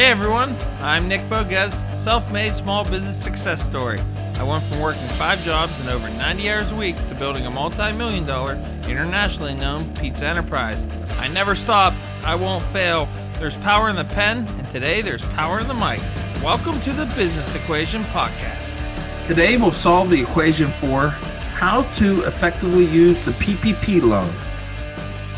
Hey 0.00 0.06
everyone, 0.06 0.56
I'm 0.80 1.08
Nick 1.08 1.20
Bogacz, 1.28 1.84
self 1.94 2.32
made 2.32 2.56
small 2.56 2.86
business 2.86 3.22
success 3.22 3.60
story. 3.60 4.00
I 4.36 4.42
went 4.42 4.64
from 4.64 4.80
working 4.80 5.06
five 5.08 5.44
jobs 5.44 5.78
and 5.78 5.90
over 5.90 6.08
90 6.08 6.48
hours 6.48 6.72
a 6.72 6.74
week 6.74 6.96
to 7.08 7.14
building 7.14 7.44
a 7.44 7.50
multi 7.50 7.92
million 7.92 8.24
dollar, 8.24 8.54
internationally 8.88 9.54
known 9.54 9.94
pizza 9.96 10.26
enterprise. 10.26 10.86
I 11.18 11.28
never 11.28 11.54
stop, 11.54 11.92
I 12.24 12.34
won't 12.34 12.64
fail. 12.68 13.10
There's 13.34 13.58
power 13.58 13.90
in 13.90 13.96
the 13.96 14.06
pen, 14.06 14.48
and 14.48 14.70
today 14.70 15.02
there's 15.02 15.20
power 15.34 15.60
in 15.60 15.68
the 15.68 15.74
mic. 15.74 16.00
Welcome 16.42 16.80
to 16.80 16.92
the 16.94 17.04
Business 17.14 17.54
Equation 17.54 18.02
Podcast. 18.04 19.26
Today 19.26 19.58
we'll 19.58 19.70
solve 19.70 20.08
the 20.08 20.22
equation 20.22 20.68
for 20.68 21.08
how 21.08 21.82
to 21.96 22.22
effectively 22.22 22.86
use 22.86 23.22
the 23.26 23.32
PPP 23.32 24.00
loan. 24.00 24.32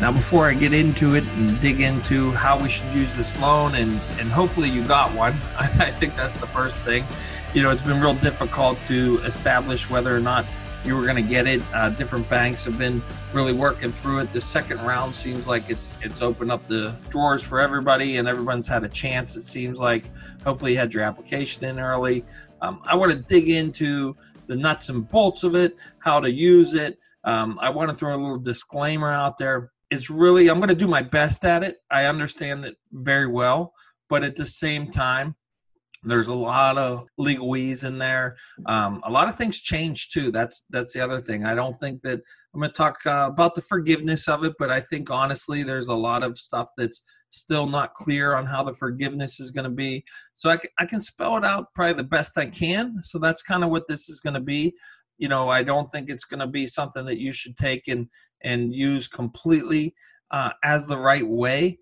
Now, 0.01 0.11
before 0.11 0.49
I 0.49 0.53
get 0.53 0.73
into 0.73 1.15
it 1.15 1.23
and 1.37 1.59
dig 1.61 1.79
into 1.79 2.31
how 2.31 2.61
we 2.61 2.69
should 2.69 2.91
use 2.93 3.15
this 3.15 3.39
loan, 3.39 3.75
and, 3.75 3.91
and 4.19 4.31
hopefully 4.31 4.69
you 4.69 4.83
got 4.83 5.13
one, 5.13 5.33
I, 5.57 5.65
I 5.79 5.91
think 5.91 6.15
that's 6.15 6.37
the 6.37 6.47
first 6.47 6.81
thing. 6.81 7.05
You 7.53 7.61
know, 7.61 7.69
it's 7.69 7.83
been 7.83 8.01
real 8.01 8.15
difficult 8.15 8.81
to 8.85 9.19
establish 9.19 9.89
whether 9.89 10.15
or 10.15 10.19
not 10.19 10.45
you 10.83 10.97
were 10.97 11.03
going 11.03 11.15
to 11.15 11.29
get 11.29 11.47
it. 11.47 11.61
Uh, 11.73 11.89
different 11.89 12.27
banks 12.29 12.65
have 12.65 12.77
been 12.77 13.01
really 13.31 13.53
working 13.53 13.91
through 13.91 14.19
it. 14.19 14.33
The 14.33 14.41
second 14.41 14.81
round 14.81 15.15
seems 15.15 15.47
like 15.47 15.69
it's 15.69 15.89
it's 16.01 16.21
opened 16.21 16.51
up 16.51 16.67
the 16.67 16.95
drawers 17.09 17.43
for 17.43 17.59
everybody, 17.59 18.17
and 18.17 18.27
everyone's 18.27 18.67
had 18.67 18.83
a 18.83 18.89
chance. 18.89 19.35
It 19.35 19.43
seems 19.43 19.79
like 19.79 20.09
hopefully 20.43 20.73
you 20.73 20.77
had 20.77 20.93
your 20.93 21.03
application 21.03 21.63
in 21.65 21.79
early. 21.79 22.25
Um, 22.61 22.81
I 22.85 22.95
want 22.95 23.11
to 23.11 23.17
dig 23.17 23.49
into 23.49 24.15
the 24.47 24.55
nuts 24.55 24.89
and 24.89 25.07
bolts 25.09 25.43
of 25.43 25.55
it, 25.55 25.75
how 25.99 26.19
to 26.19 26.31
use 26.31 26.73
it. 26.73 26.99
Um, 27.23 27.57
I 27.61 27.69
want 27.69 27.89
to 27.89 27.95
throw 27.95 28.15
a 28.15 28.17
little 28.17 28.37
disclaimer 28.37 29.11
out 29.11 29.37
there 29.37 29.71
it's 29.93 30.09
really 30.09 30.49
i'm 30.49 30.57
going 30.57 30.69
to 30.69 30.75
do 30.75 30.87
my 30.87 31.01
best 31.01 31.45
at 31.45 31.63
it. 31.63 31.77
I 31.91 32.05
understand 32.05 32.65
it 32.65 32.75
very 32.91 33.27
well 33.27 33.73
but 34.09 34.23
at 34.23 34.35
the 34.35 34.45
same 34.45 34.91
time 34.91 35.35
there's 36.05 36.27
a 36.27 36.35
lot 36.35 36.77
of 36.77 37.07
legalese 37.17 37.85
in 37.85 37.97
there. 37.97 38.35
Um, 38.65 38.99
a 39.05 39.09
lot 39.09 39.29
of 39.29 39.37
things 39.37 39.61
change 39.61 40.09
too. 40.09 40.31
That's 40.31 40.65
that's 40.69 40.91
the 40.91 40.99
other 40.99 41.21
thing. 41.21 41.45
I 41.45 41.55
don't 41.55 41.79
think 41.79 42.01
that 42.01 42.19
i'm 42.53 42.59
going 42.59 42.69
to 42.69 42.75
talk 42.75 42.97
uh, 43.05 43.29
about 43.31 43.55
the 43.55 43.61
forgiveness 43.61 44.27
of 44.27 44.43
it 44.43 44.53
but 44.59 44.69
i 44.69 44.79
think 44.79 45.09
honestly 45.09 45.63
there's 45.63 45.87
a 45.87 45.95
lot 45.95 46.21
of 46.21 46.37
stuff 46.37 46.67
that's 46.77 47.01
still 47.33 47.65
not 47.65 47.95
clear 47.95 48.35
on 48.35 48.45
how 48.45 48.63
the 48.63 48.73
forgiveness 48.73 49.39
is 49.39 49.51
going 49.51 49.63
to 49.63 49.75
be. 49.75 50.03
So 50.35 50.49
I, 50.51 50.59
I 50.79 50.85
can 50.85 51.01
spell 51.01 51.35
it 51.37 51.43
out 51.43 51.73
probably 51.73 51.93
the 51.93 52.03
best 52.03 52.37
i 52.37 52.45
can. 52.45 53.01
So 53.01 53.19
that's 53.19 53.41
kind 53.41 53.63
of 53.63 53.71
what 53.71 53.87
this 53.87 54.07
is 54.07 54.19
going 54.19 54.35
to 54.35 54.39
be 54.39 54.73
you 55.17 55.27
know 55.27 55.49
i 55.49 55.63
don't 55.63 55.91
think 55.91 56.09
it's 56.09 56.25
going 56.25 56.39
to 56.39 56.47
be 56.47 56.67
something 56.67 57.05
that 57.05 57.19
you 57.19 57.33
should 57.33 57.55
take 57.57 57.87
and 57.87 58.07
and 58.41 58.73
use 58.73 59.07
completely 59.07 59.93
uh, 60.31 60.51
as 60.63 60.85
the 60.85 60.97
right 60.97 61.25
way. 61.25 61.79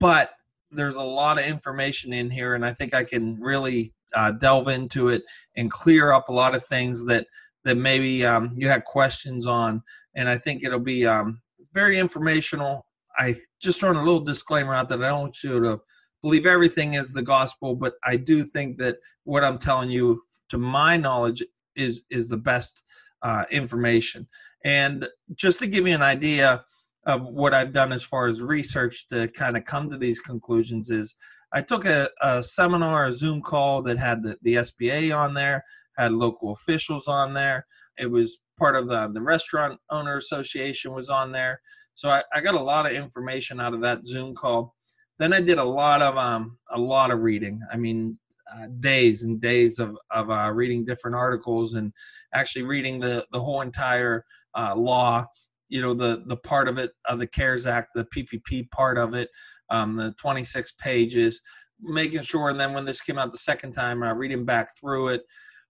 But 0.00 0.30
there's 0.74 0.96
a 0.96 1.02
lot 1.02 1.38
of 1.38 1.46
information 1.46 2.12
in 2.12 2.28
here 2.28 2.54
and 2.54 2.66
i 2.66 2.72
think 2.72 2.92
i 2.94 3.04
can 3.04 3.40
really 3.40 3.92
uh, 4.16 4.32
delve 4.32 4.68
into 4.68 5.08
it 5.08 5.22
and 5.56 5.70
clear 5.70 6.12
up 6.12 6.28
a 6.28 6.32
lot 6.32 6.56
of 6.56 6.64
things 6.64 7.04
that 7.06 7.26
that 7.64 7.76
maybe 7.76 8.26
um, 8.26 8.50
you 8.56 8.68
had 8.68 8.84
questions 8.84 9.46
on. 9.46 9.82
And 10.16 10.28
i 10.28 10.36
think 10.36 10.64
it'll 10.64 10.80
be 10.80 11.06
um, 11.06 11.40
very 11.72 11.98
informational. 11.98 12.86
I 13.16 13.36
just 13.60 13.80
throwing 13.80 13.96
a 13.96 14.02
little 14.02 14.20
disclaimer 14.20 14.74
out 14.74 14.88
that 14.88 15.02
i 15.02 15.08
don't 15.08 15.20
want 15.20 15.42
you 15.42 15.60
to 15.60 15.80
believe 16.22 16.46
everything 16.46 16.94
is 16.94 17.12
the 17.12 17.22
gospel 17.22 17.76
but 17.76 17.94
i 18.04 18.16
do 18.16 18.44
think 18.44 18.78
that 18.78 18.96
what 19.24 19.44
i'm 19.44 19.58
telling 19.58 19.90
you 19.90 20.20
to 20.48 20.58
my 20.58 20.96
knowledge 20.96 21.42
is 21.76 22.04
is 22.10 22.28
the 22.28 22.36
best 22.36 22.82
uh, 23.22 23.44
information. 23.50 24.28
And 24.64 25.08
just 25.34 25.58
to 25.60 25.66
give 25.66 25.86
you 25.86 25.94
an 25.94 26.02
idea 26.02 26.64
of 27.06 27.28
what 27.28 27.54
I've 27.54 27.72
done 27.72 27.92
as 27.92 28.04
far 28.04 28.28
as 28.28 28.42
research 28.42 29.06
to 29.08 29.28
kind 29.28 29.56
of 29.56 29.64
come 29.64 29.90
to 29.90 29.98
these 29.98 30.20
conclusions 30.20 30.90
is 30.90 31.14
I 31.52 31.60
took 31.62 31.84
a, 31.84 32.08
a 32.22 32.42
seminar, 32.42 33.06
a 33.06 33.12
Zoom 33.12 33.40
call 33.40 33.82
that 33.82 33.98
had 33.98 34.22
the, 34.22 34.36
the, 34.42 34.54
SBA 34.56 35.16
on 35.16 35.34
there, 35.34 35.64
had 35.96 36.12
local 36.12 36.52
officials 36.52 37.06
on 37.06 37.34
there. 37.34 37.66
It 37.98 38.10
was 38.10 38.38
part 38.58 38.74
of 38.74 38.88
the, 38.88 39.08
the 39.12 39.20
Restaurant 39.20 39.78
Owner 39.90 40.16
Association 40.16 40.92
was 40.92 41.10
on 41.10 41.30
there. 41.30 41.60
So 41.92 42.10
I, 42.10 42.22
I 42.32 42.40
got 42.40 42.54
a 42.54 42.62
lot 42.62 42.86
of 42.86 42.92
information 42.92 43.60
out 43.60 43.74
of 43.74 43.80
that 43.82 44.04
Zoom 44.04 44.34
call. 44.34 44.74
Then 45.18 45.32
I 45.32 45.40
did 45.40 45.58
a 45.58 45.64
lot 45.64 46.02
of 46.02 46.16
um, 46.16 46.58
a 46.70 46.78
lot 46.78 47.12
of 47.12 47.22
reading. 47.22 47.60
I 47.72 47.76
mean, 47.76 48.18
uh, 48.52 48.66
days 48.80 49.22
and 49.22 49.40
days 49.40 49.78
of, 49.78 49.96
of 50.10 50.30
uh, 50.30 50.50
reading 50.50 50.84
different 50.84 51.16
articles 51.16 51.74
and 51.74 51.92
actually 52.34 52.62
reading 52.62 53.00
the, 53.00 53.26
the 53.32 53.40
whole 53.40 53.60
entire 53.60 54.24
uh, 54.56 54.74
law, 54.76 55.24
you 55.68 55.80
know, 55.80 55.94
the, 55.94 56.22
the 56.26 56.36
part 56.36 56.68
of 56.68 56.78
it 56.78 56.92
of 57.08 57.18
the 57.18 57.26
CARES 57.26 57.66
Act, 57.66 57.90
the 57.94 58.06
PPP 58.06 58.70
part 58.70 58.98
of 58.98 59.14
it, 59.14 59.28
um, 59.70 59.96
the 59.96 60.12
26 60.18 60.72
pages, 60.78 61.40
making 61.80 62.22
sure. 62.22 62.50
And 62.50 62.60
then 62.60 62.74
when 62.74 62.84
this 62.84 63.00
came 63.00 63.18
out 63.18 63.32
the 63.32 63.38
second 63.38 63.72
time, 63.72 64.02
uh, 64.02 64.12
reading 64.12 64.44
back 64.44 64.70
through 64.78 65.08
it, 65.08 65.22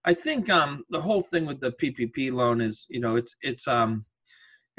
I 0.04 0.12
think 0.12 0.50
um, 0.50 0.84
the 0.90 1.00
whole 1.00 1.22
thing 1.22 1.46
with 1.46 1.60
the 1.60 1.72
PPP 1.72 2.32
loan 2.32 2.60
is, 2.60 2.86
you 2.90 3.00
know, 3.00 3.16
it's, 3.16 3.34
it's, 3.40 3.66
um, 3.66 4.04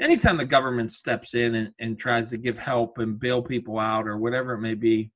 anytime 0.00 0.36
the 0.36 0.44
government 0.44 0.92
steps 0.92 1.34
in 1.34 1.54
and, 1.54 1.72
and 1.80 1.98
tries 1.98 2.30
to 2.30 2.36
give 2.36 2.58
help 2.58 2.98
and 2.98 3.18
bail 3.18 3.42
people 3.42 3.78
out 3.78 4.06
or 4.06 4.18
whatever 4.18 4.52
it 4.52 4.60
may 4.60 4.74
be, 4.74 5.10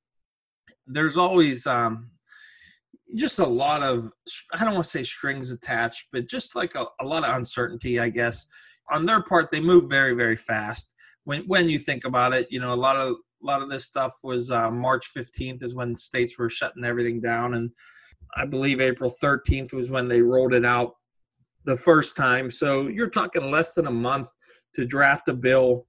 there's 0.87 1.17
always 1.17 1.65
um, 1.67 2.09
just 3.15 3.39
a 3.39 3.45
lot 3.45 3.83
of 3.83 4.11
i 4.53 4.63
don't 4.63 4.73
want 4.73 4.85
to 4.85 4.89
say 4.89 5.03
strings 5.03 5.51
attached 5.51 6.07
but 6.11 6.27
just 6.27 6.55
like 6.55 6.75
a, 6.75 6.85
a, 7.01 7.05
lot 7.05 7.23
of 7.23 7.35
uncertainty 7.35 7.99
i 7.99 8.09
guess. 8.09 8.45
On 8.91 9.05
their 9.05 9.21
part 9.21 9.51
they 9.51 9.61
move 9.61 9.89
very 9.89 10.13
very 10.13 10.35
fast. 10.35 10.93
When 11.23 11.43
when 11.43 11.69
you 11.69 11.79
think 11.79 12.05
about 12.05 12.33
it 12.33 12.47
you 12.51 12.59
know 12.59 12.73
a 12.73 12.75
lot 12.75 12.95
of 12.95 13.13
a 13.13 13.45
lot 13.45 13.61
of 13.61 13.69
this 13.69 13.85
stuff 13.85 14.13
was 14.23 14.51
uh, 14.51 14.69
march 14.69 15.07
15th 15.15 15.63
is 15.63 15.75
when 15.75 15.97
states 15.97 16.37
were 16.37 16.49
shutting 16.49 16.83
everything 16.83 17.21
down 17.21 17.55
and 17.55 17.71
i 18.35 18.45
believe 18.45 18.81
april 18.81 19.13
13th 19.23 19.73
was 19.73 19.89
when 19.89 20.07
they 20.07 20.21
rolled 20.21 20.53
it 20.53 20.65
out 20.65 20.93
the 21.65 21.77
first 21.77 22.15
time. 22.15 22.49
So 22.49 22.87
you're 22.87 23.09
talking 23.09 23.51
less 23.51 23.73
than 23.73 23.87
a 23.87 23.91
month 23.91 24.29
to 24.75 24.85
draft 24.85 25.27
a 25.27 25.33
bill 25.33 25.85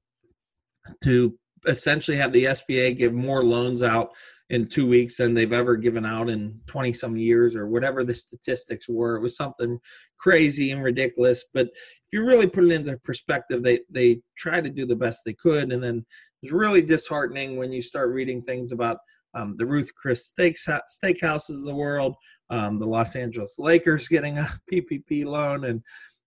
to 1.05 1.39
essentially 1.67 2.17
have 2.17 2.33
the 2.33 2.47
sba 2.47 2.97
give 2.97 3.13
more 3.13 3.45
loans 3.45 3.85
out 3.85 4.11
in 4.53 4.67
two 4.67 4.87
weeks 4.87 5.17
than 5.17 5.33
they've 5.33 5.55
ever 5.55 5.77
given 5.77 6.05
out 6.05 6.29
in 6.29 6.61
20 6.67 6.93
some 6.93 7.17
years 7.17 7.57
or 7.57 7.67
whatever 7.67 8.05
the 8.05 8.15
statistics 8.15 8.87
were. 8.87 9.17
It 9.17 9.23
was 9.23 9.35
something 9.35 9.81
crazy 10.19 10.71
and 10.71 10.85
ridiculous. 10.85 11.47
But 11.55 11.69
if 11.69 12.13
you 12.13 12.23
really 12.23 12.47
put 12.47 12.65
it 12.65 12.73
into 12.73 12.99
perspective, 12.99 13.63
they, 13.63 13.81
they 13.89 14.21
tried 14.37 14.65
to 14.65 14.71
do 14.71 14.85
the 14.85 14.95
best 14.95 15.23
they 15.25 15.33
could. 15.33 15.73
And 15.73 15.83
then 15.83 16.05
it's 16.43 16.53
really 16.53 16.83
disheartening 16.83 17.57
when 17.57 17.73
you 17.73 17.81
start 17.81 18.11
reading 18.11 18.43
things 18.43 18.73
about 18.73 18.99
um, 19.35 19.57
the 19.57 19.65
Ruth 19.65 19.91
Chris 19.95 20.27
Steaks, 20.27 20.69
Steakhouses 20.69 21.61
of 21.61 21.65
the 21.65 21.75
world, 21.75 22.15
um, 22.51 22.79
the 22.79 22.87
Los 22.87 23.17
Angeles 23.17 23.59
Lakers 23.59 24.07
getting 24.07 24.37
a 24.37 24.47
PPP 24.73 25.25
loan. 25.25 25.65
And, 25.65 25.81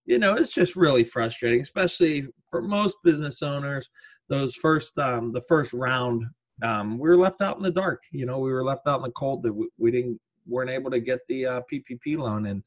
you 0.05 0.17
know, 0.17 0.33
it's 0.33 0.51
just 0.51 0.75
really 0.75 1.03
frustrating, 1.03 1.61
especially 1.61 2.27
for 2.49 2.63
most 2.63 2.97
business 3.03 3.43
owners. 3.43 3.87
Those 4.29 4.55
first, 4.55 4.97
um, 4.97 5.31
the 5.31 5.41
first 5.41 5.73
round 5.73 6.25
um, 6.63 6.97
we 6.97 7.09
were 7.09 7.17
left 7.17 7.41
out 7.41 7.57
in 7.57 7.63
the 7.63 7.71
dark. 7.71 8.03
You 8.11 8.25
know, 8.25 8.39
we 8.39 8.51
were 8.51 8.63
left 8.63 8.87
out 8.87 8.97
in 8.97 9.03
the 9.03 9.11
cold 9.11 9.43
that 9.43 9.53
we, 9.53 9.67
we 9.77 9.91
didn't 9.91 10.19
weren't 10.47 10.69
able 10.69 10.91
to 10.91 10.99
get 10.99 11.19
the 11.27 11.45
uh, 11.45 11.61
PPP 11.71 12.17
loan. 12.17 12.47
And 12.47 12.63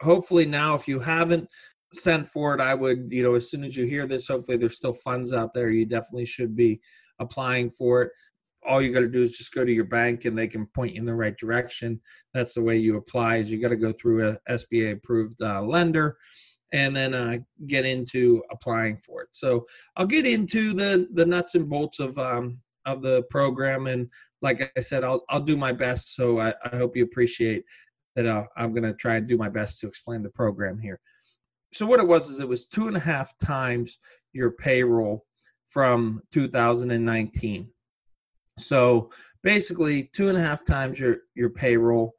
hopefully 0.00 0.46
now, 0.46 0.74
if 0.74 0.86
you 0.86 1.00
haven't 1.00 1.48
sent 1.92 2.26
for 2.26 2.54
it, 2.54 2.60
I 2.60 2.74
would, 2.74 3.08
you 3.10 3.22
know, 3.22 3.34
as 3.34 3.50
soon 3.50 3.64
as 3.64 3.76
you 3.76 3.84
hear 3.86 4.06
this, 4.06 4.28
hopefully 4.28 4.56
there's 4.56 4.76
still 4.76 4.92
funds 4.92 5.32
out 5.32 5.52
there. 5.54 5.70
You 5.70 5.86
definitely 5.86 6.26
should 6.26 6.56
be 6.56 6.80
applying 7.18 7.70
for 7.70 8.02
it. 8.02 8.12
All 8.64 8.80
you 8.80 8.92
got 8.92 9.00
to 9.00 9.08
do 9.08 9.22
is 9.22 9.36
just 9.36 9.54
go 9.54 9.64
to 9.64 9.72
your 9.72 9.84
bank 9.84 10.24
and 10.24 10.38
they 10.38 10.46
can 10.46 10.66
point 10.66 10.92
you 10.92 11.00
in 11.00 11.06
the 11.06 11.14
right 11.14 11.36
direction. 11.36 12.00
That's 12.32 12.54
the 12.54 12.62
way 12.62 12.76
you 12.76 12.96
apply. 12.96 13.38
Is 13.38 13.50
you 13.50 13.60
got 13.60 13.68
to 13.68 13.76
go 13.76 13.92
through 13.92 14.28
a 14.28 14.38
SBA 14.48 14.92
approved 14.92 15.42
uh, 15.42 15.62
lender 15.62 16.16
and 16.72 16.94
then 16.94 17.12
uh, 17.12 17.38
get 17.66 17.84
into 17.84 18.42
applying 18.50 18.96
for 18.96 19.22
it. 19.22 19.28
So 19.32 19.66
I'll 19.96 20.06
get 20.06 20.26
into 20.26 20.72
the 20.72 21.08
the 21.12 21.26
nuts 21.26 21.56
and 21.56 21.68
bolts 21.68 21.98
of 21.98 22.16
um, 22.18 22.60
of 22.86 23.02
the 23.02 23.22
program. 23.30 23.86
And 23.86 24.08
like 24.40 24.72
I 24.76 24.80
said, 24.80 25.04
I'll 25.04 25.22
I'll 25.28 25.40
do 25.40 25.56
my 25.56 25.72
best. 25.72 26.14
So 26.14 26.40
I, 26.40 26.54
I 26.64 26.76
hope 26.76 26.96
you 26.96 27.04
appreciate 27.04 27.64
that. 28.16 28.26
Uh, 28.26 28.44
I'm 28.56 28.72
going 28.72 28.84
to 28.84 28.94
try 28.94 29.16
and 29.16 29.26
do 29.26 29.36
my 29.36 29.48
best 29.48 29.80
to 29.80 29.86
explain 29.86 30.22
the 30.22 30.30
program 30.30 30.78
here. 30.78 31.00
So 31.72 31.86
what 31.86 32.00
it 32.00 32.06
was 32.06 32.28
is 32.28 32.40
it 32.40 32.48
was 32.48 32.66
two 32.66 32.88
and 32.88 32.96
a 32.96 33.00
half 33.00 33.36
times 33.38 33.98
your 34.32 34.50
payroll 34.50 35.24
from 35.66 36.20
2019. 36.32 37.68
So 38.58 39.10
basically, 39.42 40.10
two 40.12 40.28
and 40.28 40.36
a 40.36 40.42
half 40.42 40.64
times 40.64 41.00
your 41.00 41.18
your 41.34 41.50
payroll 41.50 42.14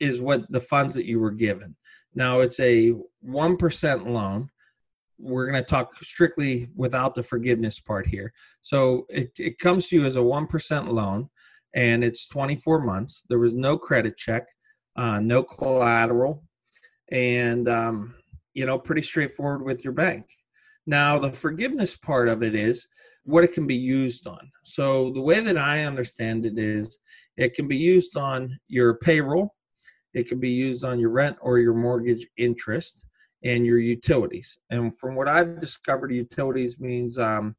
is 0.00 0.20
what 0.20 0.50
the 0.50 0.60
funds 0.60 0.94
that 0.96 1.06
you 1.06 1.20
were 1.20 1.30
given. 1.30 1.76
Now 2.14 2.40
it's 2.40 2.58
a 2.60 2.94
one 3.20 3.56
percent 3.56 4.08
loan 4.08 4.50
we're 5.22 5.48
going 5.48 5.62
to 5.62 5.68
talk 5.68 5.94
strictly 6.02 6.68
without 6.74 7.14
the 7.14 7.22
forgiveness 7.22 7.78
part 7.78 8.06
here. 8.06 8.32
So 8.60 9.04
it, 9.08 9.30
it 9.38 9.58
comes 9.58 9.86
to 9.86 9.96
you 9.96 10.04
as 10.04 10.16
a 10.16 10.20
1% 10.20 10.88
loan 10.88 11.28
and 11.74 12.02
it's 12.02 12.26
24 12.26 12.80
months. 12.80 13.22
There 13.28 13.38
was 13.38 13.54
no 13.54 13.78
credit 13.78 14.16
check, 14.16 14.46
uh, 14.96 15.20
no 15.20 15.44
collateral, 15.44 16.42
and, 17.10 17.68
um, 17.68 18.14
you 18.52 18.66
know, 18.66 18.78
pretty 18.78 19.02
straightforward 19.02 19.62
with 19.62 19.84
your 19.84 19.92
bank. 19.92 20.26
Now, 20.86 21.18
the 21.18 21.30
forgiveness 21.30 21.96
part 21.96 22.28
of 22.28 22.42
it 22.42 22.54
is 22.56 22.88
what 23.24 23.44
it 23.44 23.52
can 23.52 23.66
be 23.66 23.76
used 23.76 24.26
on. 24.26 24.50
So 24.64 25.10
the 25.10 25.22
way 25.22 25.38
that 25.38 25.56
I 25.56 25.84
understand 25.84 26.44
it 26.44 26.58
is 26.58 26.98
It 27.36 27.54
can 27.54 27.66
be 27.66 27.78
used 27.78 28.16
on 28.16 28.58
your 28.68 28.98
payroll, 28.98 29.54
it 30.12 30.28
can 30.28 30.38
be 30.38 30.50
used 30.50 30.84
on 30.84 30.98
your 30.98 31.10
rent 31.10 31.38
or 31.40 31.58
your 31.58 31.74
mortgage 31.74 32.26
interest 32.36 33.06
and 33.44 33.66
your 33.66 33.78
utilities. 33.78 34.56
And 34.70 34.98
from 34.98 35.14
what 35.14 35.28
I've 35.28 35.58
discovered, 35.58 36.12
utilities 36.12 36.78
means 36.80 37.18
um, 37.18 37.56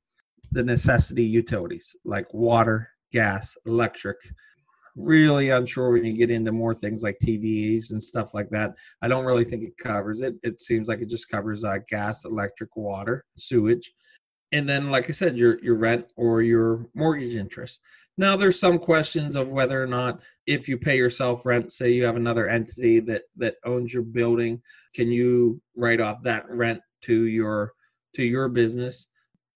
the 0.52 0.64
necessity 0.64 1.24
utilities 1.24 1.96
like 2.06 2.34
water, 2.34 2.90
gas, 3.12 3.56
electric. 3.66 4.18
Really 4.96 5.50
unsure 5.50 5.92
when 5.92 6.06
you 6.06 6.14
get 6.14 6.30
into 6.30 6.52
more 6.52 6.76
things 6.76 7.02
like 7.02 7.18
TVs 7.24 7.92
and 7.92 8.02
stuff 8.02 8.36
like 8.36 8.50
that. 8.52 8.76
I 9.02 9.08
don't 9.08 9.26
really 9.26 9.44
think 9.44 9.64
it 9.64 9.78
covers 9.78 10.22
it. 10.22 10.36
It 10.44 10.60
seems 10.60 10.88
like 10.88 11.02
it 11.02 11.10
just 11.10 11.30
covers 11.30 11.64
uh, 11.64 11.80
gas, 11.90 12.26
electric, 12.26 12.76
water, 12.76 13.26
sewage, 13.36 13.92
and 14.54 14.70
then, 14.70 14.92
like 14.92 15.10
I 15.10 15.14
said, 15.14 15.36
your 15.36 15.60
your 15.64 15.76
rent 15.76 16.06
or 16.16 16.44
your 16.44 16.86
mortgage 16.94 17.36
interest. 17.36 17.82
Now, 18.18 18.36
there's 18.36 18.60
some 18.60 18.78
questions 18.78 19.36
of 19.36 19.48
whether 19.50 19.82
or 19.82 19.88
not 19.88 20.22
if 20.46 20.68
you 20.68 20.78
pay 20.78 20.98
yourself 20.98 21.46
rent, 21.46 21.72
say 21.72 21.92
you 21.92 22.04
have 22.06 22.16
another 22.16 22.48
entity 22.48 23.00
that 23.02 23.24
that 23.38 23.56
owns 23.66 23.94
your 23.94 24.04
building, 24.04 24.62
can 24.94 25.12
you 25.12 25.62
write 25.76 26.02
off 26.02 26.22
that 26.24 26.48
rent 26.50 26.82
to 27.02 27.26
your 27.26 27.74
to 28.14 28.24
your 28.24 28.50
business, 28.50 29.08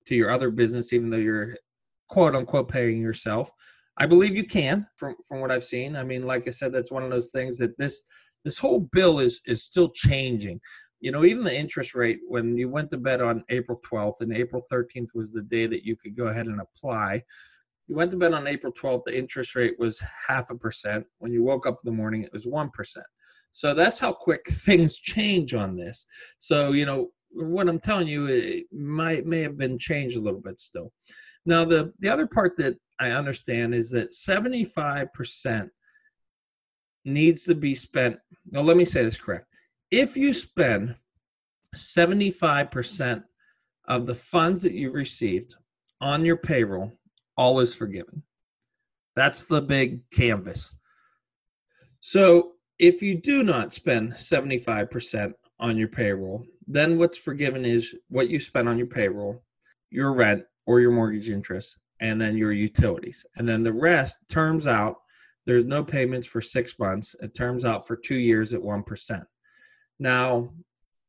to 0.06 0.16
your 0.16 0.32
other 0.32 0.50
business, 0.50 0.92
even 0.94 1.10
though 1.10 1.18
you're 1.18 1.56
quote 2.10 2.36
unquote 2.36 2.70
paying 2.70 3.02
yourself? 3.02 3.52
I 3.98 4.06
believe 4.06 4.36
you 4.36 4.46
can, 4.46 4.88
from 4.96 5.16
from 5.28 5.42
what 5.42 5.52
I've 5.52 5.64
seen. 5.64 5.96
I 5.96 6.04
mean, 6.04 6.26
like 6.26 6.48
I 6.48 6.52
said, 6.52 6.74
that's 6.74 6.92
one 6.92 7.04
of 7.04 7.12
those 7.12 7.30
things 7.30 7.60
that 7.60 7.78
this 7.78 8.02
this 8.44 8.58
whole 8.58 8.90
bill 8.92 9.20
is 9.20 9.40
is 9.46 9.64
still 9.64 9.90
changing 9.90 10.60
you 11.00 11.12
know, 11.12 11.24
even 11.24 11.44
the 11.44 11.58
interest 11.58 11.94
rate 11.94 12.20
when 12.28 12.58
you 12.58 12.70
went 12.70 12.90
to 12.90 12.98
bed 12.98 13.22
on 13.22 13.44
April 13.50 13.80
12th 13.90 14.22
and 14.22 14.36
April 14.36 14.64
13th 14.72 15.10
was 15.14 15.32
the 15.32 15.44
day 15.44 15.68
that 15.68 15.86
you 15.86 15.96
could 15.96 16.16
go 16.16 16.28
ahead 16.28 16.48
and 16.48 16.60
apply. 16.60 17.24
You 17.88 17.96
went 17.96 18.12
to 18.12 18.18
bed 18.18 18.34
on 18.34 18.48
April 18.48 18.74
12th, 18.74 19.06
the 19.06 19.18
interest 19.18 19.56
rate 19.56 19.80
was 19.80 20.04
half 20.28 20.50
a 20.50 20.56
percent. 20.56 21.06
When 21.20 21.32
you 21.32 21.44
woke 21.44 21.66
up 21.66 21.80
in 21.84 21.90
the 21.90 21.96
morning, 21.96 22.24
it 22.24 22.34
was 22.34 22.46
1%. 22.46 22.70
So 23.52 23.74
that's 23.74 24.00
how 24.00 24.14
quick 24.14 24.46
things 24.50 24.98
change 24.98 25.54
on 25.54 25.76
this. 25.76 26.06
So, 26.38 26.74
you 26.74 26.86
know, 26.86 27.12
what 27.32 27.68
I'm 27.68 27.80
telling 27.80 28.08
you 28.08 28.28
it 28.28 28.66
might 28.72 29.26
may 29.26 29.42
have 29.42 29.58
been 29.58 29.78
changed 29.78 30.18
a 30.18 30.22
little 30.22 30.40
bit 30.40 30.60
still. 30.60 30.92
Now 31.46 31.66
the 31.66 31.94
the 32.00 32.10
other 32.10 32.28
part 32.28 32.58
that 32.58 32.78
I 33.00 33.12
understand 33.12 33.76
is 33.76 33.92
that 33.92 34.12
75% 34.12 35.70
needs 37.06 37.44
to 37.46 37.56
be 37.56 37.76
spent. 37.76 38.18
Now 38.50 38.62
let 38.62 38.78
me 38.78 38.86
say 38.86 39.04
this 39.04 39.18
correct 39.18 39.48
if 39.92 40.18
you 40.18 40.34
spend 40.34 40.96
75% 41.76 43.24
of 43.88 44.06
the 44.06 44.16
funds 44.16 44.62
that 44.64 44.74
you've 44.74 44.96
received 44.96 45.56
on 46.02 46.26
your 46.26 46.38
payroll, 46.38 46.92
all 47.38 47.60
is 47.60 47.76
forgiven. 47.76 48.24
That's 49.16 49.46
the 49.46 49.62
big 49.62 50.10
canvas. 50.12 50.76
So 52.02 52.54
if 52.80 53.02
you 53.02 53.16
do 53.16 53.44
not 53.44 53.74
spend 53.74 54.14
75% 54.14 55.34
on 55.60 55.78
your 55.78 55.88
payroll, 55.88 56.46
then 56.68 56.98
what's 56.98 57.18
forgiven 57.18 57.66
is 57.66 57.96
what 58.10 58.30
you 58.30 58.40
spend 58.40 58.70
on 58.70 58.78
your 58.78 58.88
payroll, 58.88 59.42
your 59.90 60.14
rent 60.14 60.44
or 60.66 60.80
your 60.80 60.92
mortgage 60.92 61.30
interest, 61.30 61.78
and 62.00 62.22
then 62.22 62.38
your 62.38 62.52
utilities. 62.52 63.26
And 63.38 63.48
then 63.48 63.64
the 63.64 63.74
rest 63.74 64.18
terms 64.30 64.68
out. 64.68 64.98
There's 65.46 65.66
no 65.66 65.84
payments 65.84 66.28
for 66.28 66.42
six 66.42 66.78
months. 66.78 67.16
It 67.22 67.34
terms 67.34 67.64
out 67.64 67.88
for 67.88 67.96
two 67.96 68.18
years 68.18 68.54
at 68.54 68.62
1%. 68.62 69.24
Now, 69.98 70.52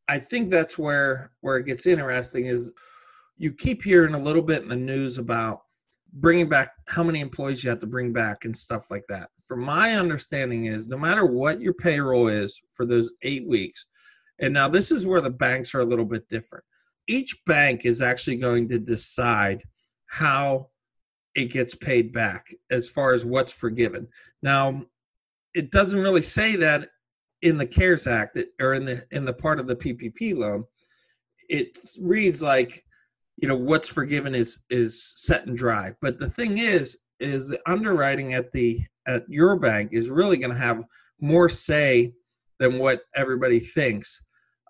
I 0.06 0.18
think 0.18 0.50
that's 0.50 0.78
where 0.78 1.32
where 1.40 1.58
it 1.58 1.66
gets 1.66 1.86
interesting 1.86 2.46
is 2.46 2.72
you 3.36 3.52
keep 3.52 3.82
hearing 3.82 4.14
a 4.14 4.18
little 4.18 4.42
bit 4.42 4.62
in 4.62 4.68
the 4.68 4.76
news 4.76 5.18
about 5.18 5.62
bringing 6.14 6.48
back 6.48 6.72
how 6.88 7.02
many 7.02 7.20
employees 7.20 7.62
you 7.62 7.70
have 7.70 7.80
to 7.80 7.86
bring 7.86 8.12
back 8.12 8.44
and 8.44 8.56
stuff 8.56 8.90
like 8.90 9.04
that. 9.08 9.30
From 9.46 9.60
my 9.60 9.96
understanding 9.96 10.66
is 10.66 10.88
no 10.88 10.98
matter 10.98 11.24
what 11.24 11.60
your 11.60 11.74
payroll 11.74 12.28
is 12.28 12.60
for 12.74 12.86
those 12.86 13.12
8 13.22 13.46
weeks. 13.46 13.86
And 14.40 14.54
now 14.54 14.68
this 14.68 14.90
is 14.90 15.06
where 15.06 15.20
the 15.20 15.30
banks 15.30 15.74
are 15.74 15.80
a 15.80 15.84
little 15.84 16.04
bit 16.04 16.28
different. 16.28 16.64
Each 17.06 17.36
bank 17.46 17.84
is 17.84 18.02
actually 18.02 18.36
going 18.36 18.68
to 18.68 18.78
decide 18.78 19.62
how 20.06 20.68
it 21.34 21.52
gets 21.52 21.74
paid 21.74 22.12
back 22.12 22.46
as 22.70 22.88
far 22.88 23.12
as 23.12 23.24
what's 23.24 23.52
forgiven. 23.52 24.08
Now, 24.42 24.82
it 25.54 25.70
doesn't 25.70 26.02
really 26.02 26.22
say 26.22 26.56
that 26.56 26.88
in 27.42 27.56
the 27.56 27.66
CARES 27.66 28.06
Act 28.06 28.38
or 28.60 28.74
in 28.74 28.84
the 28.84 29.02
in 29.12 29.24
the 29.24 29.32
part 29.32 29.60
of 29.60 29.66
the 29.66 29.76
PPP 29.76 30.36
loan, 30.36 30.64
it 31.48 31.78
reads 32.00 32.42
like 32.42 32.84
you 33.40 33.48
know 33.48 33.56
what's 33.56 33.88
forgiven 33.88 34.34
is 34.34 34.58
is 34.68 35.12
set 35.16 35.46
and 35.46 35.56
dry. 35.56 35.94
But 36.00 36.18
the 36.18 36.28
thing 36.28 36.58
is, 36.58 36.98
is 37.20 37.48
the 37.48 37.60
underwriting 37.66 38.34
at 38.34 38.52
the 38.52 38.80
at 39.06 39.24
your 39.28 39.56
bank 39.56 39.90
is 39.92 40.10
really 40.10 40.36
going 40.36 40.52
to 40.52 40.58
have 40.58 40.84
more 41.20 41.48
say 41.48 42.12
than 42.58 42.78
what 42.78 43.02
everybody 43.14 43.60
thinks 43.60 44.22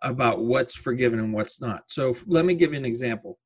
about 0.03 0.45
what's 0.45 0.77
forgiven 0.77 1.19
and 1.19 1.33
what's 1.33 1.61
not. 1.61 1.83
So 1.87 2.15
let 2.27 2.45
me 2.45 2.55
give 2.55 2.73
you 2.73 2.79
an 2.79 2.85
example. 2.85 3.39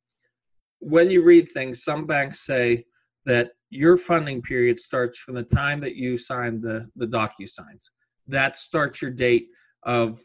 When 0.81 1.11
you 1.11 1.23
read 1.25 1.49
things, 1.49 1.85
some 1.85 2.07
banks 2.07 2.41
say 2.41 2.85
that 3.25 3.53
your 3.71 3.97
funding 3.97 4.43
period 4.43 4.79
starts 4.79 5.19
from 5.19 5.35
the 5.35 5.45
time 5.45 5.81
that 5.81 5.97
you 5.97 6.19
sign 6.19 6.61
the 6.61 6.89
the 6.97 7.07
DocuSigns 7.07 7.91
that 8.27 8.57
starts 8.57 9.03
your 9.03 9.11
date 9.11 9.49
of 9.85 10.21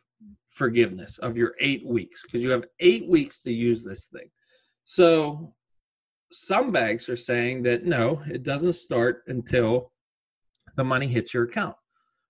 forgiveness 0.49 1.17
of 1.19 1.37
your 1.37 1.53
eight 1.59 1.85
weeks 1.85 2.23
because 2.23 2.43
you 2.43 2.49
have 2.49 2.65
eight 2.79 3.07
weeks 3.07 3.41
to 3.41 3.51
use 3.51 3.83
this 3.83 4.05
thing. 4.05 4.29
So 4.89 5.53
some 6.31 6.71
banks 6.71 7.09
are 7.09 7.17
saying 7.17 7.63
that 7.63 7.83
no, 7.83 8.21
it 8.25 8.43
doesn't 8.43 8.71
start 8.71 9.23
until 9.27 9.91
the 10.77 10.83
money 10.85 11.07
hits 11.07 11.33
your 11.33 11.43
account, 11.43 11.75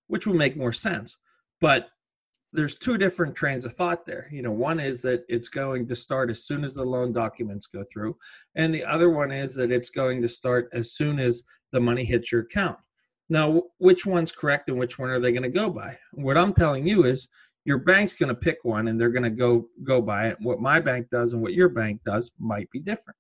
which 0.08 0.26
would 0.26 0.38
make 0.38 0.58
more 0.58 0.74
sense. 0.74 1.16
But 1.62 1.90
there's 2.54 2.74
two 2.74 2.98
different 2.98 3.36
trains 3.36 3.64
of 3.64 3.74
thought 3.74 4.08
there. 4.08 4.28
You 4.32 4.42
know, 4.42 4.52
one 4.52 4.80
is 4.80 5.04
that 5.04 5.24
it's 5.30 5.50
going 5.50 5.86
to 5.86 5.96
start 5.96 6.32
as 6.32 6.46
soon 6.46 6.64
as 6.64 6.74
the 6.74 6.84
loan 6.84 7.14
documents 7.14 7.68
go 7.68 7.84
through, 7.94 8.18
and 8.56 8.74
the 8.74 8.84
other 8.84 9.12
one 9.12 9.32
is 9.32 9.54
that 9.54 9.72
it's 9.72 9.92
going 9.92 10.24
to 10.24 10.28
start 10.28 10.68
as 10.74 10.94
soon 10.94 11.20
as 11.20 11.44
the 11.72 11.80
money 11.80 12.06
hits 12.06 12.32
your 12.32 12.42
account. 12.42 12.80
Now, 13.30 13.62
which 13.78 14.04
one's 14.08 14.32
correct 14.32 14.68
and 14.70 14.80
which 14.80 14.98
one 14.98 15.12
are 15.12 15.20
they 15.20 15.32
going 15.32 15.44
to 15.44 15.50
go 15.50 15.70
by? 15.70 15.96
What 16.14 16.38
I'm 16.38 16.54
telling 16.54 16.88
you 16.88 17.04
is 17.04 17.28
your 17.68 17.78
bank's 17.78 18.14
going 18.14 18.30
to 18.30 18.36
pick 18.36 18.60
one 18.64 18.88
and 18.88 19.00
they're 19.00 19.10
going 19.10 19.24
to 19.24 19.30
go 19.30 19.68
go 19.84 20.02
by 20.02 20.28
it. 20.30 20.38
What 20.40 20.62
my 20.62 20.80
bank 20.80 21.08
does 21.12 21.34
and 21.34 21.42
what 21.42 21.54
your 21.54 21.68
bank 21.68 22.00
does 22.06 22.32
might 22.40 22.72
be 22.72 22.80
different. 22.80 23.18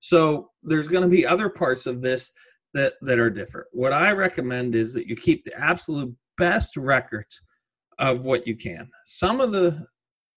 So 0.00 0.50
there's 0.62 0.88
going 0.88 1.04
to 1.04 1.08
be 1.08 1.26
other 1.26 1.50
parts 1.50 1.84
of 1.84 2.00
this 2.00 2.32
that 2.72 2.94
that 3.02 3.18
are 3.18 3.28
different. 3.28 3.66
What 3.72 3.92
I 3.92 4.12
recommend 4.12 4.74
is 4.74 4.94
that 4.94 5.06
you 5.06 5.14
keep 5.14 5.44
the 5.44 5.54
absolute 5.60 6.16
best 6.38 6.78
records 6.78 7.42
of 7.98 8.24
what 8.24 8.46
you 8.46 8.56
can. 8.56 8.88
Some 9.04 9.42
of 9.42 9.52
the 9.52 9.86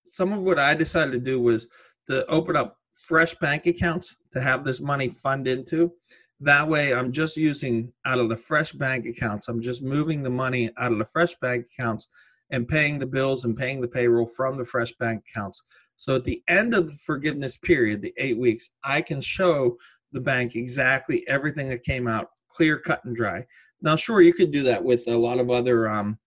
some 0.04 0.34
of 0.34 0.44
what 0.44 0.60
I 0.60 0.74
decided 0.74 1.12
to 1.14 1.20
do 1.20 1.40
was 1.40 1.68
to 2.08 2.26
open 2.26 2.58
up 2.58 2.78
fresh 3.06 3.34
bank 3.36 3.66
accounts 3.66 4.18
to 4.34 4.42
have 4.42 4.66
this 4.66 4.82
money 4.82 5.08
fund 5.08 5.48
into 5.48 5.94
that 6.42 6.68
way, 6.68 6.94
I'm 6.94 7.12
just 7.12 7.36
using 7.36 7.92
out 8.06 8.20
of 8.20 8.30
the 8.30 8.38
fresh 8.38 8.72
bank 8.74 9.06
accounts, 9.06 9.48
I'm 9.48 9.62
just 9.62 9.82
moving 9.82 10.22
the 10.22 10.30
money 10.30 10.70
out 10.78 10.92
of 10.92 10.98
the 10.98 11.06
fresh 11.06 11.34
bank 11.36 11.66
accounts 11.74 12.08
and 12.50 12.68
paying 12.68 13.00
the 13.00 13.06
bills 13.06 13.46
and 13.46 13.58
paying 13.58 13.82
the 13.82 13.88
payroll 13.88 14.28
from 14.28 14.58
the 14.58 14.66
fresh 14.66 14.92
bank 14.94 15.24
accounts. 15.30 15.62
So 15.98 16.16
at 16.16 16.24
the 16.24 16.42
end 16.48 16.74
of 16.74 16.88
the 16.88 16.98
forgiveness 17.06 17.58
period, 17.58 18.02
the 18.02 18.14
eight 18.18 18.38
weeks, 18.38 18.70
I 18.84 19.02
can 19.02 19.22
show 19.22 19.78
the 20.12 20.22
bank 20.22 20.56
exactly 20.56 21.28
everything 21.28 21.70
that 21.70 21.84
came 21.84 22.08
out 22.08 22.30
clear, 22.50 22.80
cut, 22.80 23.04
and 23.06 23.16
dry. 23.16 23.46
Now, 23.82 23.96
sure, 23.96 24.22
you 24.22 24.34
could 24.34 24.52
do 24.52 24.64
that 24.64 24.84
with 24.84 25.08
a 25.08 25.18
lot 25.18 25.40
of 25.40 25.50
other 25.50 25.90
um, 25.90 26.18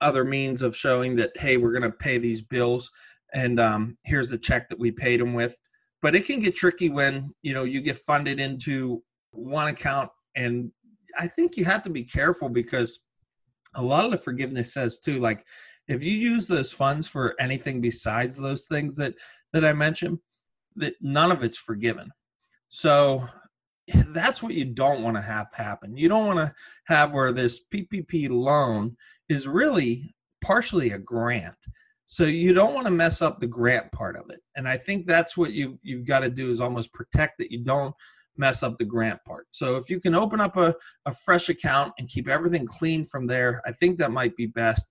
other 0.00 0.24
means 0.24 0.62
of 0.62 0.76
showing 0.76 1.16
that 1.16 1.36
hey, 1.36 1.56
we're 1.56 1.72
going 1.72 1.82
to 1.82 1.90
pay 1.90 2.18
these 2.18 2.42
bills, 2.42 2.90
and 3.32 3.58
um, 3.58 3.96
here's 4.04 4.30
the 4.30 4.38
check 4.38 4.68
that 4.68 4.78
we 4.78 4.90
paid 4.90 5.20
them 5.20 5.34
with. 5.34 5.58
But 6.02 6.14
it 6.14 6.26
can 6.26 6.40
get 6.40 6.56
tricky 6.56 6.90
when 6.90 7.30
you 7.42 7.54
know 7.54 7.64
you 7.64 7.80
get 7.80 7.96
funded 7.98 8.40
into 8.40 9.02
one 9.30 9.68
account 9.68 10.10
and 10.36 10.70
i 11.18 11.26
think 11.26 11.56
you 11.56 11.64
have 11.64 11.82
to 11.82 11.90
be 11.90 12.02
careful 12.02 12.48
because 12.48 13.00
a 13.76 13.82
lot 13.82 14.04
of 14.04 14.10
the 14.10 14.18
forgiveness 14.18 14.72
says 14.72 14.98
too 14.98 15.18
like 15.18 15.44
if 15.88 16.04
you 16.04 16.12
use 16.12 16.46
those 16.46 16.72
funds 16.72 17.08
for 17.08 17.34
anything 17.40 17.80
besides 17.80 18.36
those 18.36 18.64
things 18.64 18.96
that 18.96 19.14
that 19.52 19.64
i 19.64 19.72
mentioned? 19.72 20.18
That 20.76 20.94
none 21.00 21.32
of 21.32 21.42
it's 21.42 21.58
forgiven. 21.58 22.10
So 22.68 23.26
that's 24.08 24.42
what 24.42 24.54
you 24.54 24.66
don't 24.66 25.02
want 25.02 25.16
to 25.16 25.22
have 25.22 25.48
happen. 25.52 25.96
You 25.96 26.08
don't 26.08 26.26
want 26.26 26.38
to 26.38 26.54
have 26.86 27.12
where 27.12 27.32
this 27.32 27.60
ppp 27.72 28.28
loan 28.30 28.96
is 29.28 29.48
really 29.48 30.14
partially 30.42 30.90
a 30.90 30.98
grant. 30.98 31.56
So 32.06 32.24
you 32.24 32.54
don't 32.54 32.72
want 32.72 32.86
to 32.86 32.92
mess 32.92 33.20
up 33.20 33.38
the 33.38 33.46
grant 33.46 33.90
part 33.92 34.16
of 34.16 34.30
it. 34.30 34.40
And 34.56 34.68
i 34.68 34.76
think 34.76 35.06
that's 35.06 35.36
what 35.36 35.52
you 35.52 35.78
you've 35.82 36.06
got 36.06 36.20
to 36.20 36.30
do 36.30 36.50
is 36.50 36.60
almost 36.60 36.92
protect 36.92 37.38
that 37.38 37.50
you 37.50 37.64
don't 37.64 37.94
mess 38.38 38.62
up 38.62 38.78
the 38.78 38.84
grant 38.84 39.22
part. 39.24 39.46
So 39.50 39.76
if 39.76 39.90
you 39.90 40.00
can 40.00 40.14
open 40.14 40.40
up 40.40 40.56
a, 40.56 40.74
a 41.04 41.12
fresh 41.12 41.48
account 41.48 41.92
and 41.98 42.08
keep 42.08 42.28
everything 42.28 42.66
clean 42.66 43.04
from 43.04 43.26
there, 43.26 43.60
I 43.66 43.72
think 43.72 43.98
that 43.98 44.12
might 44.12 44.36
be 44.36 44.46
best. 44.46 44.88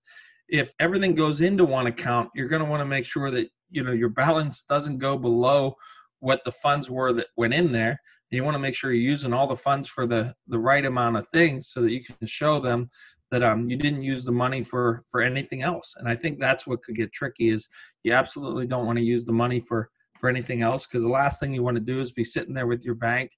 If 0.49 0.73
everything 0.79 1.15
goes 1.15 1.41
into 1.41 1.65
one 1.65 1.87
account, 1.87 2.29
you're 2.33 2.47
going 2.47 2.63
to 2.63 2.69
want 2.69 2.81
to 2.81 2.85
make 2.85 3.05
sure 3.05 3.29
that 3.31 3.49
you 3.69 3.83
know 3.83 3.91
your 3.91 4.09
balance 4.09 4.63
doesn't 4.63 4.97
go 4.97 5.17
below 5.17 5.75
what 6.19 6.43
the 6.43 6.51
funds 6.51 6.89
were 6.89 7.13
that 7.13 7.27
went 7.35 7.53
in 7.53 7.71
there. 7.71 7.99
You 8.29 8.43
want 8.43 8.55
to 8.55 8.59
make 8.59 8.75
sure 8.75 8.91
you're 8.91 9.01
using 9.01 9.33
all 9.33 9.47
the 9.47 9.55
funds 9.55 9.89
for 9.89 10.05
the 10.05 10.33
the 10.47 10.59
right 10.59 10.85
amount 10.85 11.17
of 11.17 11.27
things 11.29 11.69
so 11.69 11.81
that 11.81 11.93
you 11.93 12.03
can 12.03 12.15
show 12.25 12.59
them 12.59 12.89
that 13.31 13.43
um 13.43 13.69
you 13.69 13.75
didn't 13.75 14.03
use 14.03 14.23
the 14.23 14.31
money 14.31 14.63
for 14.63 15.03
for 15.09 15.21
anything 15.21 15.61
else. 15.61 15.95
And 15.97 16.07
I 16.07 16.15
think 16.15 16.39
that's 16.39 16.67
what 16.67 16.81
could 16.83 16.95
get 16.95 17.13
tricky 17.13 17.49
is 17.49 17.67
you 18.03 18.13
absolutely 18.13 18.67
don't 18.67 18.85
want 18.85 18.97
to 18.97 19.03
use 19.03 19.25
the 19.25 19.33
money 19.33 19.59
for 19.59 19.89
for 20.17 20.29
anything 20.29 20.61
else 20.61 20.87
because 20.87 21.03
the 21.03 21.09
last 21.09 21.39
thing 21.39 21.53
you 21.53 21.63
want 21.63 21.77
to 21.77 21.83
do 21.83 21.99
is 21.99 22.11
be 22.11 22.23
sitting 22.23 22.53
there 22.53 22.67
with 22.67 22.83
your 22.83 22.95
bank 22.95 23.31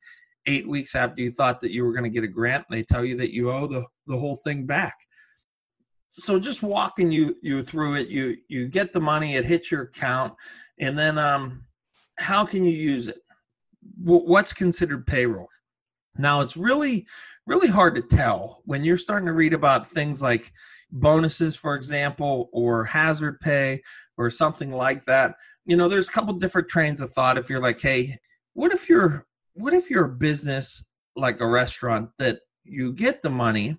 eight 0.45 0.67
weeks 0.67 0.95
after 0.95 1.21
you 1.21 1.31
thought 1.31 1.61
that 1.61 1.71
you 1.71 1.83
were 1.83 1.91
going 1.91 2.03
to 2.03 2.09
get 2.09 2.23
a 2.23 2.27
grant. 2.27 2.65
And 2.69 2.77
they 2.77 2.83
tell 2.83 3.03
you 3.03 3.15
that 3.17 3.33
you 3.33 3.51
owe 3.51 3.67
the, 3.67 3.85
the 4.07 4.17
whole 4.17 4.37
thing 4.37 4.65
back 4.65 4.95
so 6.09 6.39
just 6.39 6.63
walking 6.63 7.11
you 7.11 7.35
you 7.41 7.63
through 7.63 7.95
it 7.95 8.07
you 8.07 8.35
you 8.47 8.67
get 8.67 8.91
the 8.93 8.99
money 8.99 9.35
it 9.35 9.45
hits 9.45 9.71
your 9.71 9.83
account 9.83 10.33
and 10.79 10.97
then 10.97 11.17
um 11.17 11.63
how 12.19 12.45
can 12.45 12.65
you 12.65 12.71
use 12.71 13.07
it? 13.07 13.19
What's 14.03 14.53
considered 14.53 15.07
payroll? 15.07 15.47
Now 16.17 16.41
it's 16.41 16.57
really 16.57 17.07
really 17.45 17.69
hard 17.69 17.95
to 17.95 18.01
tell 18.01 18.61
when 18.65 18.83
you're 18.83 18.97
starting 18.97 19.25
to 19.25 19.33
read 19.33 19.53
about 19.53 19.87
things 19.87 20.21
like 20.21 20.51
bonuses 20.91 21.55
for 21.55 21.75
example 21.75 22.49
or 22.53 22.85
hazard 22.85 23.39
pay 23.39 23.81
or 24.17 24.29
something 24.29 24.71
like 24.71 25.05
that. 25.05 25.35
You 25.65 25.77
know 25.77 25.87
there's 25.87 26.09
a 26.09 26.11
couple 26.11 26.33
different 26.33 26.67
trains 26.67 27.01
of 27.01 27.13
thought 27.13 27.37
if 27.37 27.49
you're 27.49 27.59
like 27.59 27.79
hey 27.79 28.17
what 28.53 28.73
if 28.73 28.89
you're 28.89 29.25
what 29.53 29.73
if 29.73 29.89
you're 29.89 30.05
a 30.05 30.09
business 30.09 30.83
like 31.15 31.39
a 31.39 31.47
restaurant 31.47 32.09
that 32.17 32.39
you 32.63 32.93
get 32.93 33.23
the 33.23 33.29
money 33.29 33.77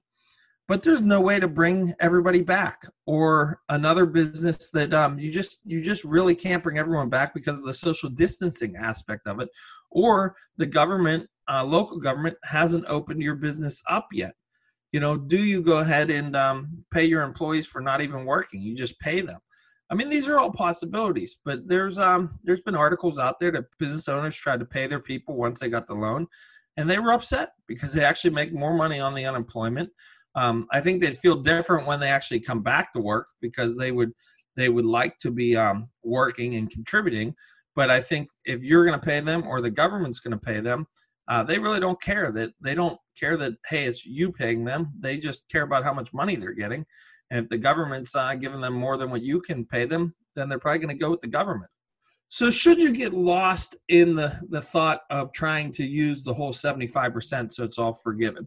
but 0.70 0.84
there's 0.84 1.02
no 1.02 1.20
way 1.20 1.40
to 1.40 1.48
bring 1.48 1.92
everybody 1.98 2.42
back 2.42 2.86
or 3.04 3.60
another 3.70 4.06
business 4.06 4.70
that 4.70 4.94
um, 4.94 5.18
you 5.18 5.32
just 5.32 5.58
you 5.64 5.82
just 5.82 6.04
really 6.04 6.32
can't 6.32 6.62
bring 6.62 6.78
everyone 6.78 7.08
back 7.08 7.34
because 7.34 7.58
of 7.58 7.64
the 7.64 7.74
social 7.74 8.08
distancing 8.08 8.76
aspect 8.76 9.26
of 9.26 9.40
it 9.40 9.48
or 9.90 10.36
the 10.58 10.66
government 10.66 11.28
uh, 11.48 11.64
local 11.64 11.98
government 11.98 12.36
hasn't 12.44 12.84
opened 12.86 13.20
your 13.20 13.34
business 13.34 13.82
up 13.90 14.06
yet. 14.12 14.34
You 14.92 15.00
know 15.00 15.16
do 15.16 15.44
you 15.44 15.60
go 15.60 15.78
ahead 15.78 16.08
and 16.08 16.36
um, 16.36 16.84
pay 16.94 17.04
your 17.04 17.22
employees 17.22 17.66
for 17.66 17.80
not 17.80 18.00
even 18.00 18.24
working? 18.24 18.62
You 18.62 18.76
just 18.76 18.96
pay 19.00 19.22
them. 19.22 19.40
I 19.90 19.96
mean 19.96 20.08
these 20.08 20.28
are 20.28 20.38
all 20.38 20.52
possibilities 20.52 21.38
but 21.44 21.66
there's 21.66 21.98
um 21.98 22.38
there's 22.44 22.60
been 22.60 22.76
articles 22.76 23.18
out 23.18 23.40
there 23.40 23.50
that 23.50 23.64
business 23.80 24.08
owners 24.08 24.36
tried 24.36 24.60
to 24.60 24.66
pay 24.66 24.86
their 24.86 25.00
people 25.00 25.34
once 25.34 25.58
they 25.58 25.68
got 25.68 25.88
the 25.88 25.94
loan 25.94 26.28
and 26.76 26.88
they 26.88 27.00
were 27.00 27.12
upset 27.12 27.54
because 27.66 27.92
they 27.92 28.04
actually 28.04 28.30
make 28.30 28.52
more 28.52 28.72
money 28.72 29.00
on 29.00 29.16
the 29.16 29.26
unemployment 29.26 29.90
um, 30.34 30.66
I 30.70 30.80
think 30.80 31.00
they'd 31.00 31.18
feel 31.18 31.36
different 31.36 31.86
when 31.86 32.00
they 32.00 32.08
actually 32.08 32.40
come 32.40 32.62
back 32.62 32.92
to 32.92 33.00
work 33.00 33.28
because 33.40 33.76
they 33.76 33.92
would 33.92 34.12
they 34.56 34.68
would 34.68 34.84
like 34.84 35.18
to 35.18 35.30
be 35.30 35.56
um, 35.56 35.88
working 36.04 36.56
and 36.56 36.70
contributing. 36.70 37.34
But 37.76 37.90
I 37.90 38.00
think 38.00 38.28
if 38.46 38.62
you're 38.62 38.84
going 38.84 38.98
to 38.98 39.04
pay 39.04 39.20
them 39.20 39.46
or 39.46 39.60
the 39.60 39.70
government's 39.70 40.20
going 40.20 40.32
to 40.32 40.44
pay 40.44 40.60
them, 40.60 40.86
uh, 41.28 41.42
they 41.42 41.58
really 41.58 41.80
don't 41.80 42.00
care 42.02 42.30
that 42.32 42.52
they 42.60 42.74
don't 42.74 42.98
care 43.18 43.36
that 43.36 43.54
hey 43.68 43.84
it's 43.84 44.04
you 44.04 44.32
paying 44.32 44.64
them. 44.64 44.92
They 44.98 45.18
just 45.18 45.48
care 45.48 45.62
about 45.62 45.84
how 45.84 45.92
much 45.92 46.12
money 46.12 46.36
they're 46.36 46.52
getting. 46.52 46.84
And 47.30 47.44
if 47.44 47.48
the 47.48 47.58
government's 47.58 48.14
uh, 48.14 48.34
giving 48.34 48.60
them 48.60 48.74
more 48.74 48.96
than 48.96 49.10
what 49.10 49.22
you 49.22 49.40
can 49.40 49.64
pay 49.64 49.84
them, 49.84 50.14
then 50.34 50.48
they're 50.48 50.58
probably 50.58 50.80
going 50.80 50.96
to 50.96 51.00
go 51.00 51.10
with 51.10 51.20
the 51.20 51.28
government. 51.28 51.70
So 52.28 52.50
should 52.50 52.80
you 52.80 52.92
get 52.92 53.12
lost 53.12 53.76
in 53.88 54.14
the 54.14 54.40
the 54.50 54.60
thought 54.60 55.00
of 55.10 55.32
trying 55.32 55.72
to 55.72 55.84
use 55.84 56.22
the 56.22 56.34
whole 56.34 56.52
75% 56.52 57.52
so 57.52 57.64
it's 57.64 57.78
all 57.78 57.92
forgiven? 57.92 58.46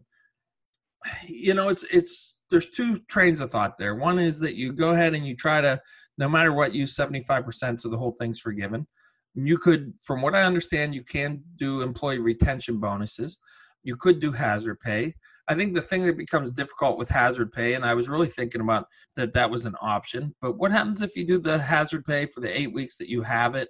You 1.26 1.54
know, 1.54 1.68
it's 1.68 1.84
it's 1.84 2.34
there's 2.50 2.70
two 2.70 3.00
trains 3.08 3.40
of 3.40 3.50
thought 3.50 3.78
there. 3.78 3.94
One 3.94 4.18
is 4.18 4.38
that 4.40 4.56
you 4.56 4.72
go 4.72 4.90
ahead 4.90 5.14
and 5.14 5.26
you 5.26 5.34
try 5.34 5.60
to, 5.60 5.80
no 6.18 6.28
matter 6.28 6.52
what, 6.52 6.74
use 6.74 6.96
75% 6.96 7.80
so 7.80 7.88
the 7.88 7.96
whole 7.96 8.14
thing's 8.18 8.40
forgiven. 8.40 8.86
You 9.34 9.58
could, 9.58 9.92
from 10.04 10.22
what 10.22 10.36
I 10.36 10.44
understand, 10.44 10.94
you 10.94 11.02
can 11.02 11.42
do 11.56 11.82
employee 11.82 12.20
retention 12.20 12.78
bonuses. 12.78 13.38
You 13.82 13.96
could 13.96 14.20
do 14.20 14.30
hazard 14.30 14.78
pay. 14.80 15.14
I 15.48 15.54
think 15.54 15.74
the 15.74 15.82
thing 15.82 16.04
that 16.06 16.16
becomes 16.16 16.52
difficult 16.52 16.96
with 16.96 17.08
hazard 17.08 17.52
pay, 17.52 17.74
and 17.74 17.84
I 17.84 17.94
was 17.94 18.08
really 18.08 18.28
thinking 18.28 18.60
about 18.60 18.86
that 19.16 19.34
that 19.34 19.50
was 19.50 19.66
an 19.66 19.74
option. 19.82 20.34
But 20.40 20.56
what 20.56 20.72
happens 20.72 21.02
if 21.02 21.16
you 21.16 21.26
do 21.26 21.38
the 21.38 21.58
hazard 21.58 22.04
pay 22.06 22.26
for 22.26 22.40
the 22.40 22.58
eight 22.58 22.72
weeks 22.72 22.96
that 22.98 23.10
you 23.10 23.22
have 23.22 23.54
it, 23.54 23.68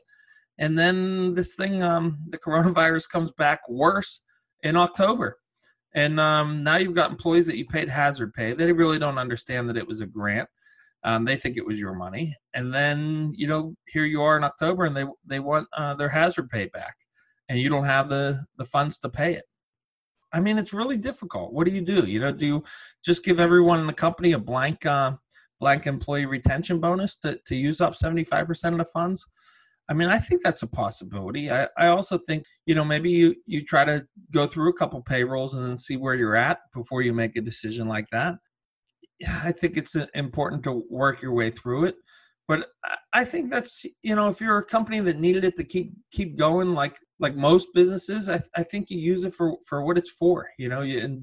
and 0.58 0.78
then 0.78 1.34
this 1.34 1.54
thing, 1.54 1.82
um, 1.82 2.18
the 2.28 2.38
coronavirus 2.38 3.08
comes 3.08 3.32
back 3.32 3.60
worse 3.68 4.20
in 4.62 4.76
October? 4.76 5.38
And 5.94 6.18
um, 6.18 6.64
now 6.64 6.76
you've 6.76 6.94
got 6.94 7.10
employees 7.10 7.46
that 7.46 7.56
you 7.56 7.66
paid 7.66 7.88
hazard 7.88 8.34
pay. 8.34 8.52
They 8.52 8.72
really 8.72 8.98
don't 8.98 9.18
understand 9.18 9.68
that 9.68 9.76
it 9.76 9.86
was 9.86 10.00
a 10.00 10.06
grant. 10.06 10.48
Um, 11.04 11.24
they 11.24 11.36
think 11.36 11.56
it 11.56 11.66
was 11.66 11.78
your 11.78 11.94
money. 11.94 12.34
And 12.54 12.72
then, 12.72 13.32
you 13.36 13.46
know, 13.46 13.74
here 13.86 14.04
you 14.04 14.22
are 14.22 14.36
in 14.36 14.44
October 14.44 14.84
and 14.84 14.96
they, 14.96 15.04
they 15.24 15.38
want 15.38 15.68
uh, 15.76 15.94
their 15.94 16.08
hazard 16.08 16.48
pay 16.48 16.66
back 16.66 16.96
and 17.48 17.58
you 17.58 17.68
don't 17.68 17.84
have 17.84 18.08
the, 18.08 18.42
the 18.56 18.64
funds 18.64 18.98
to 19.00 19.08
pay 19.08 19.34
it. 19.34 19.44
I 20.32 20.40
mean, 20.40 20.58
it's 20.58 20.72
really 20.72 20.96
difficult. 20.96 21.52
What 21.52 21.66
do 21.66 21.72
you 21.72 21.82
do? 21.82 22.06
You 22.06 22.20
know, 22.20 22.32
do 22.32 22.46
you 22.46 22.64
just 23.04 23.24
give 23.24 23.38
everyone 23.38 23.80
in 23.80 23.86
the 23.86 23.92
company 23.92 24.32
a 24.32 24.38
blank, 24.38 24.84
uh, 24.84 25.12
blank 25.60 25.86
employee 25.86 26.26
retention 26.26 26.80
bonus 26.80 27.16
to, 27.18 27.38
to 27.46 27.54
use 27.54 27.80
up 27.80 27.92
75% 27.92 28.72
of 28.72 28.78
the 28.78 28.84
funds? 28.86 29.24
I 29.88 29.94
mean, 29.94 30.08
I 30.08 30.18
think 30.18 30.42
that's 30.42 30.62
a 30.62 30.66
possibility. 30.66 31.50
I, 31.50 31.68
I 31.76 31.88
also 31.88 32.16
think, 32.16 32.44
you 32.66 32.74
know, 32.74 32.84
maybe 32.84 33.10
you, 33.10 33.34
you 33.46 33.62
try 33.62 33.84
to 33.84 34.06
go 34.32 34.46
through 34.46 34.70
a 34.70 34.78
couple 34.78 35.02
payrolls 35.02 35.54
and 35.54 35.64
then 35.64 35.76
see 35.76 35.96
where 35.96 36.14
you're 36.14 36.36
at 36.36 36.60
before 36.74 37.02
you 37.02 37.12
make 37.12 37.36
a 37.36 37.42
decision 37.42 37.86
like 37.86 38.08
that. 38.10 38.34
Yeah, 39.20 39.40
I 39.44 39.52
think 39.52 39.76
it's 39.76 39.94
uh, 39.94 40.06
important 40.14 40.64
to 40.64 40.82
work 40.90 41.22
your 41.22 41.32
way 41.32 41.50
through 41.50 41.84
it. 41.84 41.96
But 42.46 42.66
I 43.12 43.24
think 43.24 43.50
that's 43.50 43.86
you 44.02 44.14
know 44.14 44.28
if 44.28 44.40
you're 44.40 44.58
a 44.58 44.64
company 44.64 45.00
that 45.00 45.18
needed 45.18 45.44
it 45.44 45.56
to 45.56 45.64
keep 45.64 45.92
keep 46.12 46.36
going 46.36 46.74
like 46.74 46.98
like 47.18 47.36
most 47.36 47.68
businesses, 47.72 48.28
I, 48.28 48.40
I 48.54 48.62
think 48.64 48.90
you 48.90 48.98
use 48.98 49.24
it 49.24 49.32
for 49.32 49.56
for 49.66 49.82
what 49.82 49.96
it's 49.96 50.10
for. 50.10 50.46
You 50.58 50.68
know, 50.68 50.82
you, 50.82 50.98
and 51.00 51.22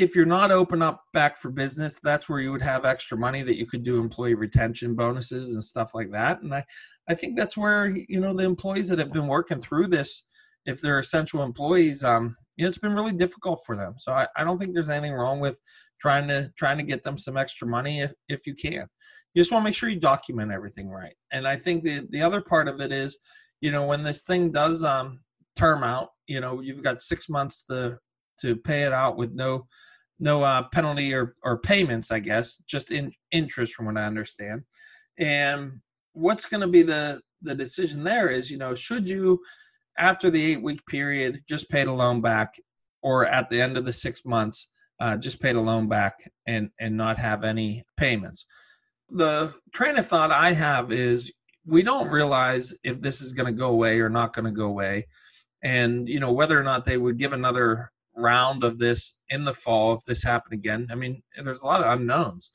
if 0.00 0.16
you're 0.16 0.26
not 0.26 0.50
open 0.50 0.82
up 0.82 1.04
back 1.12 1.38
for 1.38 1.50
business, 1.50 1.98
that's 2.02 2.28
where 2.28 2.40
you 2.40 2.52
would 2.52 2.62
have 2.62 2.84
extra 2.84 3.16
money 3.16 3.42
that 3.42 3.56
you 3.56 3.66
could 3.66 3.82
do 3.82 4.00
employee 4.00 4.34
retention 4.34 4.94
bonuses 4.94 5.52
and 5.52 5.62
stuff 5.62 5.94
like 5.94 6.10
that. 6.12 6.42
And 6.42 6.54
I, 6.54 6.64
I 7.08 7.14
think 7.14 7.36
that's 7.36 7.56
where 7.56 7.86
you 7.86 8.20
know 8.20 8.32
the 8.32 8.44
employees 8.44 8.88
that 8.88 8.98
have 8.98 9.12
been 9.12 9.26
working 9.26 9.60
through 9.60 9.88
this, 9.88 10.24
if 10.66 10.80
they're 10.80 10.98
essential 10.98 11.42
employees, 11.42 12.04
um, 12.04 12.36
you 12.56 12.64
know, 12.64 12.68
it's 12.68 12.78
been 12.78 12.94
really 12.94 13.12
difficult 13.12 13.60
for 13.64 13.76
them. 13.76 13.94
So 13.98 14.12
I, 14.12 14.26
I 14.36 14.44
don't 14.44 14.58
think 14.58 14.74
there's 14.74 14.90
anything 14.90 15.14
wrong 15.14 15.40
with 15.40 15.58
trying 16.00 16.28
to 16.28 16.50
trying 16.56 16.78
to 16.78 16.84
get 16.84 17.04
them 17.04 17.18
some 17.18 17.36
extra 17.36 17.66
money 17.66 18.00
if 18.00 18.12
if 18.28 18.46
you 18.46 18.54
can. 18.54 18.86
You 19.34 19.40
just 19.40 19.52
want 19.52 19.62
to 19.62 19.64
make 19.64 19.74
sure 19.74 19.88
you 19.88 20.00
document 20.00 20.52
everything 20.52 20.88
right. 20.88 21.14
And 21.32 21.46
I 21.46 21.56
think 21.56 21.84
the 21.84 22.06
the 22.10 22.22
other 22.22 22.40
part 22.40 22.68
of 22.68 22.80
it 22.80 22.92
is, 22.92 23.18
you 23.60 23.70
know, 23.70 23.86
when 23.86 24.02
this 24.02 24.22
thing 24.22 24.52
does 24.52 24.84
um 24.84 25.20
term 25.56 25.82
out, 25.82 26.10
you 26.26 26.40
know, 26.40 26.60
you've 26.60 26.82
got 26.82 27.00
six 27.00 27.28
months 27.28 27.64
to 27.66 27.98
to 28.40 28.56
pay 28.56 28.82
it 28.82 28.92
out 28.92 29.16
with 29.16 29.32
no 29.32 29.66
no 30.20 30.42
uh, 30.42 30.64
penalty 30.72 31.12
or, 31.14 31.34
or 31.42 31.58
payments, 31.58 32.10
I 32.10 32.20
guess, 32.20 32.56
just 32.68 32.92
in 32.92 33.12
interest 33.32 33.74
from 33.74 33.86
what 33.86 33.96
I 33.96 34.04
understand. 34.04 34.62
And 35.18 35.80
what's 36.12 36.46
going 36.46 36.60
to 36.60 36.68
be 36.68 36.82
the 36.82 37.20
the 37.42 37.54
decision 37.54 38.04
there 38.04 38.28
is 38.28 38.50
you 38.50 38.58
know 38.58 38.74
should 38.74 39.08
you 39.08 39.40
after 39.98 40.30
the 40.30 40.52
eight 40.52 40.62
week 40.62 40.84
period 40.86 41.40
just 41.48 41.68
pay 41.70 41.84
the 41.84 41.92
loan 41.92 42.20
back 42.20 42.54
or 43.02 43.26
at 43.26 43.48
the 43.48 43.60
end 43.60 43.76
of 43.76 43.84
the 43.84 43.92
six 43.92 44.24
months 44.24 44.68
uh, 45.00 45.16
just 45.16 45.40
pay 45.40 45.52
the 45.52 45.60
loan 45.60 45.88
back 45.88 46.14
and 46.46 46.70
and 46.78 46.96
not 46.96 47.18
have 47.18 47.44
any 47.44 47.84
payments 47.96 48.44
the 49.10 49.52
train 49.72 49.96
of 49.96 50.06
thought 50.06 50.30
i 50.30 50.52
have 50.52 50.92
is 50.92 51.32
we 51.66 51.82
don't 51.82 52.08
realize 52.08 52.74
if 52.82 53.00
this 53.00 53.20
is 53.20 53.32
going 53.32 53.46
to 53.46 53.58
go 53.58 53.70
away 53.70 54.00
or 54.00 54.08
not 54.08 54.34
going 54.34 54.44
to 54.44 54.50
go 54.50 54.66
away 54.66 55.06
and 55.62 56.08
you 56.08 56.20
know 56.20 56.32
whether 56.32 56.58
or 56.58 56.64
not 56.64 56.84
they 56.84 56.98
would 56.98 57.18
give 57.18 57.32
another 57.32 57.90
round 58.16 58.64
of 58.64 58.78
this 58.78 59.14
in 59.28 59.44
the 59.44 59.54
fall 59.54 59.94
if 59.94 60.04
this 60.04 60.22
happened 60.22 60.54
again. 60.54 60.88
I 60.90 60.94
mean 60.94 61.22
there's 61.42 61.62
a 61.62 61.66
lot 61.66 61.82
of 61.82 61.92
unknowns. 61.98 62.50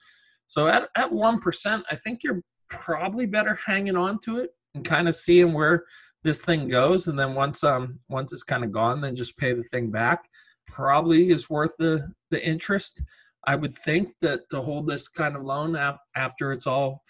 So 0.47 0.67
at, 0.67 0.89
at 0.95 1.11
1% 1.11 1.83
i 1.89 1.95
think 1.95 2.23
you're 2.23 2.41
probably 2.69 3.25
better 3.25 3.57
hanging 3.65 3.95
on 3.95 4.19
to 4.19 4.39
it 4.39 4.51
and 4.73 4.85
kind 4.85 5.07
of 5.07 5.15
seeing 5.15 5.53
where 5.53 5.85
this 6.23 6.41
thing 6.41 6.67
goes. 6.67 7.07
And 7.07 7.17
then 7.17 7.35
once 7.35 7.63
um 7.63 7.99
once 8.09 8.33
it's 8.33 8.43
kind 8.43 8.63
of 8.63 8.71
gone 8.71 9.01
then 9.01 9.15
just 9.15 9.37
pay 9.37 9.53
the 9.53 9.63
thing 9.63 9.91
back. 9.91 10.25
Probably 10.67 11.29
is 11.29 11.49
worth 11.49 11.73
the 11.77 12.11
the 12.31 12.45
interest. 12.45 13.01
I 13.47 13.55
would 13.55 13.75
think 13.75 14.13
that 14.21 14.49
to 14.49 14.61
hold 14.61 14.87
this 14.87 15.07
kind 15.07 15.35
of 15.35 15.43
loan 15.43 15.75
af- 15.75 15.99
after 16.15 16.51
it's 16.51 16.65
all 16.65 17.03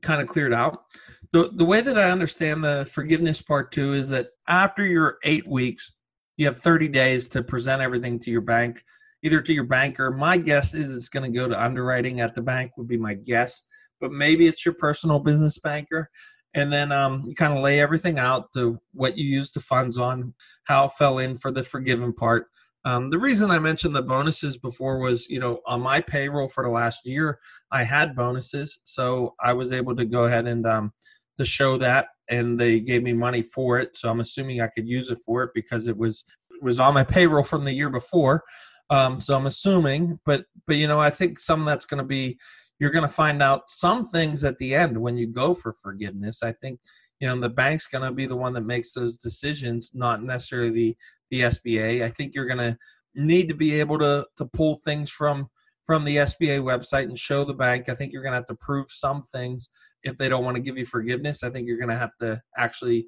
kind 0.00 0.20
of 0.20 0.28
cleared 0.28 0.54
out. 0.54 0.84
The 1.32 1.50
the 1.54 1.64
way 1.64 1.80
that 1.80 1.98
i 1.98 2.10
understand 2.10 2.64
the 2.64 2.88
forgiveness 2.90 3.42
part 3.42 3.72
too 3.72 3.92
is 3.94 4.08
that 4.10 4.28
after 4.48 4.86
your 4.86 5.18
8 5.24 5.48
weeks 5.48 5.92
you 6.36 6.46
have 6.46 6.56
30 6.56 6.88
days 6.88 7.28
to 7.28 7.42
present 7.42 7.82
everything 7.82 8.18
to 8.20 8.30
your 8.30 8.40
bank 8.40 8.84
either 9.22 9.40
to 9.40 9.52
your 9.52 9.64
banker 9.64 10.10
my 10.10 10.36
guess 10.36 10.74
is 10.74 10.94
it's 10.94 11.08
going 11.08 11.30
to 11.30 11.38
go 11.38 11.48
to 11.48 11.62
underwriting 11.62 12.20
at 12.20 12.34
the 12.34 12.42
bank 12.42 12.72
would 12.76 12.88
be 12.88 12.96
my 12.96 13.14
guess 13.14 13.62
but 14.02 14.12
maybe 14.12 14.46
it's 14.46 14.66
your 14.66 14.74
personal 14.74 15.20
business 15.20 15.56
banker. 15.56 16.10
And 16.54 16.70
then 16.70 16.92
um, 16.92 17.22
you 17.26 17.34
kind 17.34 17.54
of 17.54 17.62
lay 17.62 17.80
everything 17.80 18.18
out 18.18 18.52
to 18.52 18.78
what 18.92 19.16
you 19.16 19.24
use 19.24 19.52
the 19.52 19.60
funds 19.60 19.96
on, 19.96 20.34
how 20.64 20.86
it 20.86 20.92
fell 20.98 21.20
in 21.20 21.34
for 21.36 21.50
the 21.50 21.62
forgiven 21.62 22.12
part. 22.12 22.48
Um, 22.84 23.08
the 23.08 23.18
reason 23.18 23.50
I 23.50 23.60
mentioned 23.60 23.94
the 23.94 24.02
bonuses 24.02 24.58
before 24.58 24.98
was, 24.98 25.28
you 25.30 25.38
know, 25.38 25.60
on 25.66 25.80
my 25.80 26.00
payroll 26.00 26.48
for 26.48 26.64
the 26.64 26.70
last 26.70 27.06
year, 27.06 27.38
I 27.70 27.84
had 27.84 28.16
bonuses, 28.16 28.80
so 28.82 29.34
I 29.42 29.52
was 29.52 29.72
able 29.72 29.94
to 29.94 30.04
go 30.04 30.24
ahead 30.24 30.48
and 30.48 30.66
um, 30.66 30.92
to 31.38 31.44
show 31.44 31.76
that, 31.76 32.08
and 32.30 32.58
they 32.58 32.80
gave 32.80 33.02
me 33.02 33.12
money 33.12 33.42
for 33.42 33.78
it. 33.78 33.96
So 33.96 34.08
I'm 34.08 34.20
assuming 34.20 34.60
I 34.60 34.68
could 34.68 34.88
use 34.88 35.10
it 35.10 35.18
for 35.24 35.42
it 35.42 35.50
because 35.54 35.86
it 35.86 35.96
was 35.96 36.24
was 36.60 36.78
on 36.78 36.94
my 36.94 37.04
payroll 37.04 37.42
from 37.42 37.64
the 37.64 37.72
year 37.72 37.90
before. 37.90 38.42
Um, 38.90 39.20
so 39.20 39.36
I'm 39.36 39.46
assuming, 39.46 40.20
but 40.24 40.44
but 40.66 40.76
you 40.76 40.86
know, 40.86 41.00
I 41.00 41.10
think 41.10 41.38
some 41.38 41.60
of 41.60 41.66
that's 41.66 41.86
going 41.86 41.98
to 41.98 42.06
be 42.06 42.38
you're 42.78 42.90
going 42.90 43.06
to 43.06 43.14
find 43.14 43.42
out 43.42 43.68
some 43.68 44.04
things 44.04 44.44
at 44.44 44.58
the 44.58 44.74
end 44.74 45.00
when 45.00 45.16
you 45.16 45.26
go 45.26 45.54
for 45.54 45.72
forgiveness. 45.72 46.42
I 46.42 46.52
think 46.52 46.80
you 47.20 47.28
know 47.28 47.36
the 47.36 47.48
bank's 47.48 47.86
going 47.86 48.04
to 48.04 48.12
be 48.12 48.26
the 48.26 48.36
one 48.36 48.52
that 48.54 48.66
makes 48.66 48.92
those 48.92 49.18
decisions, 49.18 49.92
not 49.94 50.22
necessarily 50.22 50.70
the 50.70 50.96
the 51.30 51.40
SBA. 51.40 52.02
I 52.02 52.10
think 52.10 52.34
you're 52.34 52.46
going 52.46 52.58
to 52.58 52.76
need 53.14 53.48
to 53.48 53.54
be 53.54 53.78
able 53.80 53.98
to 53.98 54.26
to 54.36 54.44
pull 54.46 54.76
things 54.84 55.10
from 55.10 55.48
from 55.84 56.04
the 56.04 56.16
SBA 56.16 56.60
website 56.60 57.04
and 57.04 57.18
show 57.18 57.44
the 57.44 57.54
bank. 57.54 57.88
I 57.88 57.94
think 57.94 58.12
you're 58.12 58.22
going 58.22 58.32
to 58.32 58.38
have 58.38 58.46
to 58.46 58.54
prove 58.54 58.86
some 58.90 59.22
things 59.22 59.68
if 60.04 60.16
they 60.18 60.28
don't 60.28 60.44
want 60.44 60.56
to 60.56 60.62
give 60.62 60.78
you 60.78 60.86
forgiveness. 60.86 61.42
I 61.42 61.50
think 61.50 61.66
you're 61.66 61.78
going 61.78 61.88
to 61.88 61.96
have 61.96 62.16
to 62.20 62.40
actually 62.56 63.06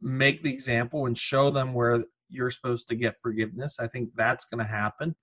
make 0.00 0.42
the 0.42 0.52
example 0.52 1.06
and 1.06 1.16
show 1.16 1.50
them 1.50 1.74
where 1.74 2.04
you're 2.28 2.50
supposed 2.50 2.88
to 2.88 2.96
get 2.96 3.14
forgiveness. 3.22 3.78
I 3.78 3.86
think 3.86 4.10
that's 4.16 4.46
going 4.46 4.64
to 4.64 4.70
happen. 4.70 5.14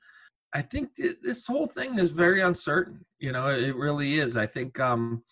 I 0.54 0.62
think 0.62 0.90
this 1.22 1.46
whole 1.46 1.68
thing 1.68 2.00
is 2.00 2.12
very 2.12 2.42
uncertain. 2.42 3.06
You 3.20 3.32
know, 3.32 3.50
it 3.50 3.76
really 3.76 4.20
is. 4.20 4.36
I 4.38 4.48
think 4.48 4.80
um, 4.80 5.24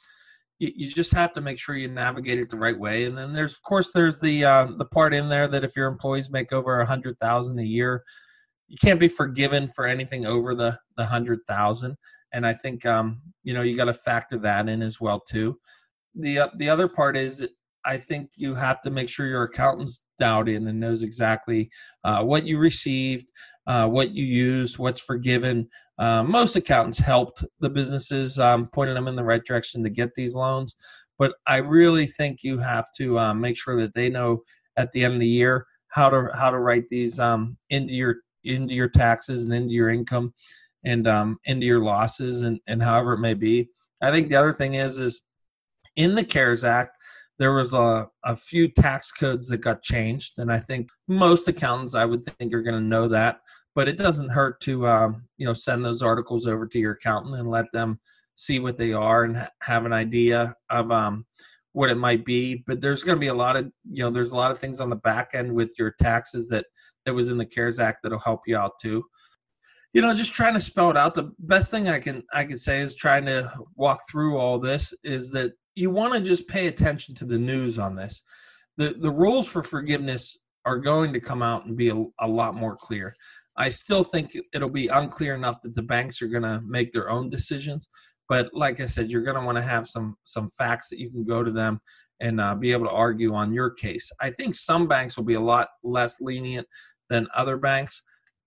you, 0.59 0.71
you, 0.75 0.91
just 0.91 1.13
have 1.13 1.31
to 1.33 1.41
make 1.41 1.57
sure 1.57 1.75
you 1.75 1.87
navigate 1.87 2.39
it 2.39 2.49
the 2.49 2.57
right 2.57 2.77
way. 2.77 3.05
And 3.05 3.17
then 3.17 3.33
there's, 3.33 3.53
of 3.53 3.63
course, 3.63 3.91
there's 3.91 4.19
the 4.19 4.45
uh, 4.45 4.67
the 4.77 4.85
part 4.85 5.15
in 5.15 5.27
there 5.27 5.47
that 5.47 5.63
if 5.63 5.75
your 5.75 5.87
employees 5.87 6.29
make 6.29 6.53
over 6.53 6.79
a 6.79 6.85
hundred 6.85 7.19
thousand 7.19 7.59
a 7.59 7.65
year, 7.65 8.03
you 8.67 8.77
can't 8.81 8.99
be 8.99 9.07
forgiven 9.07 9.67
for 9.67 9.85
anything 9.85 10.25
over 10.25 10.55
the 10.55 10.77
the 10.95 11.05
hundred 11.05 11.39
thousand. 11.47 11.95
And 12.33 12.45
I 12.45 12.53
think 12.53 12.85
um, 12.85 13.21
you 13.43 13.53
know 13.53 13.61
you 13.61 13.75
got 13.75 13.85
to 13.85 13.93
factor 13.93 14.37
that 14.39 14.69
in 14.69 14.81
as 14.81 14.99
well 14.99 15.19
too. 15.19 15.57
The 16.15 16.39
uh, 16.39 16.49
the 16.57 16.69
other 16.69 16.87
part 16.87 17.17
is 17.17 17.47
I 17.85 17.97
think 17.97 18.31
you 18.35 18.53
have 18.55 18.81
to 18.81 18.91
make 18.91 19.09
sure 19.09 19.27
your 19.27 19.43
accountant's 19.43 20.01
dialed 20.19 20.49
in 20.49 20.67
and 20.67 20.79
knows 20.79 21.03
exactly 21.03 21.69
uh, 22.03 22.21
what 22.23 22.45
you 22.45 22.57
received, 22.57 23.27
uh, 23.65 23.87
what 23.87 24.11
you 24.11 24.25
used, 24.25 24.77
what's 24.77 25.01
forgiven. 25.01 25.69
Uh, 25.97 26.23
most 26.23 26.55
accountants 26.55 26.99
helped 26.99 27.45
the 27.59 27.69
businesses, 27.69 28.39
um, 28.39 28.67
pointing 28.73 28.95
them 28.95 29.07
in 29.07 29.15
the 29.15 29.23
right 29.23 29.43
direction 29.45 29.83
to 29.83 29.89
get 29.89 30.13
these 30.15 30.35
loans. 30.35 30.75
But 31.17 31.35
I 31.47 31.57
really 31.57 32.05
think 32.05 32.43
you 32.43 32.59
have 32.59 32.85
to 32.97 33.17
um, 33.17 33.39
make 33.39 33.57
sure 33.57 33.77
that 33.77 33.93
they 33.93 34.09
know 34.09 34.43
at 34.75 34.91
the 34.91 35.03
end 35.03 35.15
of 35.15 35.19
the 35.21 35.27
year 35.27 35.65
how 35.87 36.09
to 36.09 36.29
how 36.35 36.51
to 36.51 36.59
write 36.59 36.89
these 36.89 37.19
um, 37.19 37.57
into 37.69 37.93
your 37.93 38.17
into 38.47 38.73
your 38.73 38.89
taxes 38.89 39.45
and 39.45 39.53
into 39.53 39.73
your 39.73 39.89
income 39.89 40.33
and 40.83 41.07
um, 41.07 41.37
into 41.45 41.65
your 41.65 41.79
losses 41.79 42.41
and, 42.41 42.59
and 42.67 42.81
however 42.81 43.13
it 43.13 43.19
may 43.19 43.33
be. 43.33 43.69
I 44.01 44.11
think 44.11 44.29
the 44.29 44.35
other 44.35 44.53
thing 44.53 44.75
is 44.75 44.99
is 44.99 45.21
in 45.95 46.15
the 46.15 46.23
CARES 46.23 46.63
Act, 46.63 46.97
there 47.39 47.53
was 47.53 47.73
a, 47.73 48.07
a 48.23 48.35
few 48.35 48.67
tax 48.67 49.11
codes 49.11 49.47
that 49.47 49.59
got 49.59 49.81
changed 49.81 50.33
and 50.37 50.51
i 50.51 50.59
think 50.59 50.89
most 51.07 51.47
accountants 51.47 51.95
i 51.95 52.05
would 52.05 52.25
think 52.25 52.53
are 52.53 52.61
going 52.61 52.75
to 52.75 52.81
know 52.81 53.07
that 53.07 53.39
but 53.75 53.87
it 53.87 53.97
doesn't 53.97 54.29
hurt 54.29 54.59
to 54.61 54.87
um, 54.87 55.23
you 55.37 55.45
know 55.45 55.53
send 55.53 55.85
those 55.85 56.01
articles 56.01 56.47
over 56.47 56.65
to 56.65 56.79
your 56.79 56.93
accountant 56.93 57.35
and 57.35 57.49
let 57.49 57.71
them 57.73 57.99
see 58.35 58.59
what 58.59 58.77
they 58.77 58.93
are 58.93 59.23
and 59.23 59.47
have 59.61 59.85
an 59.85 59.93
idea 59.93 60.53
of 60.69 60.91
um, 60.91 61.25
what 61.73 61.89
it 61.89 61.97
might 61.97 62.25
be 62.25 62.63
but 62.67 62.81
there's 62.81 63.03
going 63.03 63.15
to 63.15 63.19
be 63.19 63.27
a 63.27 63.33
lot 63.33 63.57
of 63.57 63.71
you 63.89 64.03
know 64.03 64.09
there's 64.09 64.31
a 64.31 64.35
lot 64.35 64.51
of 64.51 64.59
things 64.59 64.79
on 64.79 64.89
the 64.89 64.95
back 64.97 65.31
end 65.33 65.51
with 65.51 65.71
your 65.77 65.93
taxes 66.01 66.47
that 66.49 66.65
that 67.07 67.15
was 67.15 67.29
in 67.29 67.37
the 67.37 67.45
cares 67.45 67.79
act 67.79 67.99
that'll 68.03 68.19
help 68.19 68.41
you 68.45 68.55
out 68.55 68.73
too 68.79 69.03
you 69.93 70.01
know 70.01 70.13
just 70.13 70.33
trying 70.33 70.53
to 70.53 70.61
spell 70.61 70.91
it 70.91 70.97
out 70.97 71.15
the 71.15 71.31
best 71.39 71.71
thing 71.71 71.87
i 71.87 71.99
can 71.99 72.21
i 72.33 72.43
can 72.43 72.57
say 72.57 72.81
is 72.81 72.93
trying 72.93 73.25
to 73.25 73.51
walk 73.75 73.99
through 74.11 74.37
all 74.37 74.59
this 74.59 74.93
is 75.03 75.31
that 75.31 75.51
you 75.77 75.91
want 75.91 76.13
to 76.13 76.19
just 76.19 76.47
pay 76.47 76.67
attention 76.67 77.13
to 77.15 77.25
the 77.25 77.37
news 77.37 77.77
on 77.77 77.95
this. 77.95 78.23
The 78.77 78.95
the 78.99 79.11
rules 79.11 79.47
for 79.47 79.61
forgiveness 79.61 80.35
are 80.65 80.79
going 80.79 81.13
to 81.13 81.19
come 81.19 81.41
out 81.41 81.65
and 81.65 81.77
be 81.77 81.89
a, 81.89 82.03
a 82.19 82.27
lot 82.27 82.55
more 82.55 82.75
clear. 82.75 83.13
I 83.55 83.69
still 83.69 84.03
think 84.03 84.31
it'll 84.53 84.69
be 84.69 84.87
unclear 84.87 85.35
enough 85.35 85.61
that 85.61 85.75
the 85.75 85.83
banks 85.83 86.21
are 86.21 86.27
going 86.27 86.43
to 86.43 86.61
make 86.65 86.91
their 86.91 87.09
own 87.09 87.29
decisions. 87.29 87.87
But 88.27 88.49
like 88.53 88.81
I 88.81 88.85
said, 88.85 89.09
you're 89.09 89.23
going 89.23 89.39
to 89.39 89.45
want 89.45 89.57
to 89.57 89.63
have 89.63 89.87
some 89.87 90.17
some 90.23 90.49
facts 90.57 90.89
that 90.89 90.99
you 90.99 91.11
can 91.11 91.23
go 91.23 91.43
to 91.43 91.51
them 91.51 91.79
and 92.19 92.41
uh, 92.41 92.55
be 92.55 92.71
able 92.71 92.87
to 92.87 92.91
argue 92.91 93.35
on 93.35 93.53
your 93.53 93.69
case. 93.69 94.11
I 94.19 94.31
think 94.31 94.55
some 94.55 94.87
banks 94.87 95.15
will 95.15 95.25
be 95.25 95.35
a 95.35 95.39
lot 95.39 95.69
less 95.83 96.19
lenient 96.19 96.67
than 97.09 97.27
other 97.35 97.57
banks. 97.57 98.01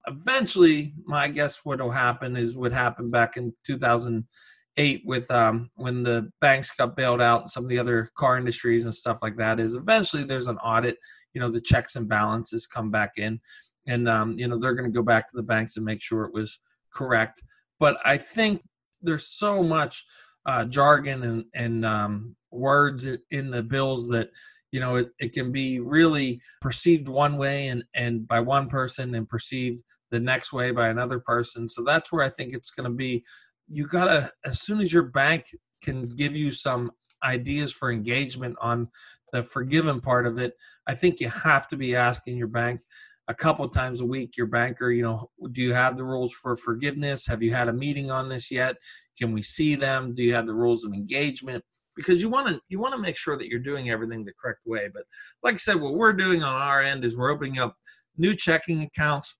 Eventually, 0.07 0.94
my 1.05 1.29
guess 1.29 1.61
what 1.64 1.81
will 1.81 1.90
happen 1.90 2.37
is 2.37 2.57
what 2.57 2.73
happened 2.73 3.11
back 3.11 3.37
in 3.37 3.53
2008 3.66 5.03
with 5.05 5.31
um, 5.31 5.70
when 5.75 6.03
the 6.03 6.31
banks 6.40 6.70
got 6.70 6.96
bailed 6.96 7.20
out 7.20 7.42
and 7.42 7.51
some 7.51 7.64
of 7.64 7.68
the 7.68 7.79
other 7.79 8.09
car 8.16 8.38
industries 8.38 8.85
and 8.85 8.94
stuff 8.94 9.18
like 9.23 9.37
that 9.37 9.61
is 9.61 9.75
eventually 9.75 10.25
there's 10.25 10.46
an 10.46 10.59
audit 10.59 10.96
you 11.35 11.40
know 11.40 11.51
the 11.51 11.61
checks 11.61 11.96
and 11.96 12.09
balances 12.09 12.66
come 12.66 12.90
back 12.90 13.12
in 13.18 13.38
and 13.87 14.09
um, 14.09 14.38
you 14.38 14.49
know 14.49 14.59
they're 14.59 14.75
going 14.75 14.90
to 14.90 14.96
go 14.96 15.03
back 15.03 15.29
to 15.29 15.37
the 15.37 15.42
banks 15.42 15.77
and 15.77 15.85
make 15.85 16.01
sure 16.01 16.25
it 16.25 16.33
was 16.33 16.61
correct 16.92 17.42
but 17.79 17.99
i 18.05 18.16
think 18.16 18.62
there's 19.03 19.27
so 19.27 19.62
much 19.62 20.05
uh, 20.46 20.64
jargon 20.64 21.23
and, 21.23 21.44
and 21.55 21.85
um, 21.85 22.35
words 22.51 23.07
in 23.31 23.51
the 23.51 23.62
bills 23.62 24.09
that 24.09 24.31
you 24.72 24.80
know 24.80 24.96
it, 24.96 25.09
it 25.18 25.33
can 25.33 25.52
be 25.52 25.80
really 25.80 26.40
perceived 26.61 27.09
one 27.09 27.37
way 27.37 27.68
and 27.68 27.85
and 27.94 28.26
by 28.26 28.40
one 28.40 28.68
person 28.68 29.14
and 29.14 29.28
perceived 29.28 29.83
the 30.11 30.20
next 30.20 30.52
way 30.52 30.72
by 30.72 30.88
another 30.88 31.20
person. 31.20 31.68
So 31.68 31.83
that's 31.85 32.12
where 32.12 32.24
i 32.24 32.28
think 32.28 32.52
it's 32.52 32.70
going 32.70 32.88
to 32.88 32.94
be. 32.94 33.24
You 33.68 33.87
gotta 33.87 34.30
as 34.44 34.61
soon 34.61 34.80
as 34.80 34.92
your 34.92 35.04
bank 35.04 35.46
can 35.83 36.02
give 36.02 36.37
you 36.37 36.50
some 36.50 36.90
ideas 37.22 37.72
for 37.72 37.92
engagement 37.92 38.56
on 38.61 38.88
the 39.33 39.42
forgiven 39.42 40.00
part 40.00 40.26
of 40.26 40.38
it 40.38 40.54
i 40.88 40.94
think 40.94 41.20
you 41.20 41.28
have 41.28 41.68
to 41.68 41.76
be 41.76 41.94
asking 41.94 42.37
your 42.37 42.48
bank 42.48 42.80
a 43.28 43.35
couple 43.35 43.68
times 43.68 44.00
a 44.00 44.04
week 44.04 44.37
your 44.37 44.46
banker 44.46 44.90
you 44.90 45.02
know 45.02 45.30
do 45.52 45.62
you 45.62 45.72
have 45.72 45.96
the 45.96 46.04
rules 46.04 46.33
for 46.33 46.56
forgiveness? 46.56 47.26
Have 47.26 47.42
you 47.42 47.52
had 47.52 47.68
a 47.68 47.72
meeting 47.72 48.11
on 48.11 48.28
this 48.28 48.50
yet? 48.50 48.76
Can 49.18 49.33
we 49.33 49.42
see 49.42 49.74
them? 49.74 50.14
Do 50.14 50.22
you 50.22 50.35
have 50.35 50.46
the 50.46 50.54
rules 50.54 50.85
of 50.85 50.94
engagement 50.94 51.62
because 52.00 52.22
you 52.22 52.28
want 52.28 52.48
to 52.48 52.60
you 52.68 52.78
want 52.78 52.94
to 52.94 53.00
make 53.00 53.16
sure 53.16 53.36
that 53.36 53.48
you're 53.48 53.58
doing 53.58 53.90
everything 53.90 54.24
the 54.24 54.32
correct 54.40 54.60
way 54.66 54.88
but 54.92 55.04
like 55.42 55.54
i 55.54 55.58
said 55.58 55.80
what 55.80 55.94
we're 55.94 56.12
doing 56.12 56.42
on 56.42 56.54
our 56.54 56.82
end 56.82 57.04
is 57.04 57.16
we're 57.16 57.30
opening 57.30 57.60
up 57.60 57.76
new 58.16 58.34
checking 58.34 58.82
accounts 58.82 59.36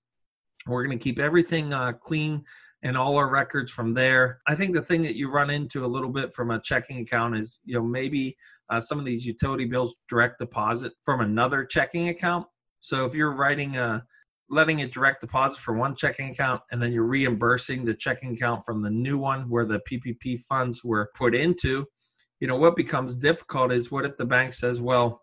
we're 0.67 0.85
going 0.85 0.97
to 0.97 1.03
keep 1.03 1.19
everything 1.19 1.73
uh, 1.73 1.91
clean 1.93 2.43
and 2.83 2.97
all 2.97 3.17
our 3.17 3.29
records 3.29 3.71
from 3.71 3.93
there. 3.93 4.41
I 4.47 4.55
think 4.55 4.73
the 4.73 4.81
thing 4.81 5.01
that 5.03 5.15
you 5.15 5.31
run 5.31 5.49
into 5.49 5.85
a 5.85 5.87
little 5.87 6.09
bit 6.09 6.33
from 6.33 6.51
a 6.51 6.61
checking 6.61 6.99
account 6.99 7.37
is, 7.37 7.59
you 7.63 7.75
know, 7.75 7.83
maybe 7.83 8.35
uh, 8.69 8.81
some 8.81 8.99
of 8.99 9.05
these 9.05 9.25
utility 9.25 9.65
bills 9.65 9.95
direct 10.09 10.39
deposit 10.39 10.93
from 11.03 11.21
another 11.21 11.65
checking 11.65 12.09
account. 12.09 12.47
So 12.79 13.05
if 13.05 13.13
you're 13.13 13.35
writing 13.35 13.77
a 13.77 14.03
letting 14.49 14.79
it 14.79 14.91
direct 14.91 15.21
deposit 15.21 15.59
from 15.59 15.77
one 15.77 15.95
checking 15.95 16.29
account 16.29 16.61
and 16.71 16.83
then 16.83 16.91
you're 16.91 17.07
reimbursing 17.07 17.85
the 17.85 17.93
checking 17.93 18.33
account 18.33 18.65
from 18.65 18.81
the 18.81 18.89
new 18.89 19.17
one 19.17 19.49
where 19.49 19.63
the 19.63 19.81
PPP 19.89 20.41
funds 20.41 20.83
were 20.83 21.09
put 21.15 21.33
into, 21.33 21.85
you 22.41 22.47
know, 22.47 22.57
what 22.57 22.75
becomes 22.75 23.15
difficult 23.15 23.71
is 23.71 23.91
what 23.91 24.03
if 24.03 24.17
the 24.17 24.25
bank 24.25 24.51
says, 24.53 24.81
well, 24.81 25.21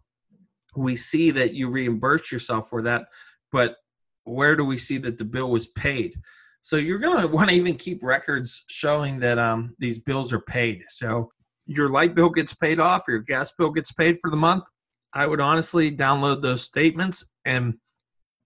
we 0.76 0.94
see 0.96 1.32
that 1.32 1.52
you 1.52 1.68
reimburse 1.68 2.30
yourself 2.30 2.68
for 2.70 2.80
that, 2.82 3.06
but 3.50 3.76
where 4.24 4.54
do 4.54 4.64
we 4.64 4.78
see 4.78 4.98
that 4.98 5.18
the 5.18 5.24
bill 5.24 5.50
was 5.50 5.66
paid? 5.66 6.14
So 6.62 6.76
you're 6.76 7.00
going 7.00 7.20
to 7.22 7.28
want 7.28 7.50
to 7.50 7.56
even 7.56 7.74
keep 7.74 8.02
records 8.02 8.64
showing 8.68 9.18
that 9.18 9.38
um, 9.38 9.74
these 9.78 9.98
bills 9.98 10.32
are 10.32 10.40
paid. 10.40 10.84
So 10.88 11.30
your 11.66 11.90
light 11.90 12.14
bill 12.14 12.30
gets 12.30 12.54
paid 12.54 12.78
off, 12.78 13.08
your 13.08 13.18
gas 13.18 13.52
bill 13.58 13.70
gets 13.70 13.92
paid 13.92 14.18
for 14.20 14.30
the 14.30 14.36
month. 14.36 14.64
I 15.12 15.26
would 15.26 15.40
honestly 15.40 15.90
download 15.90 16.40
those 16.40 16.62
statements 16.62 17.24
and 17.44 17.74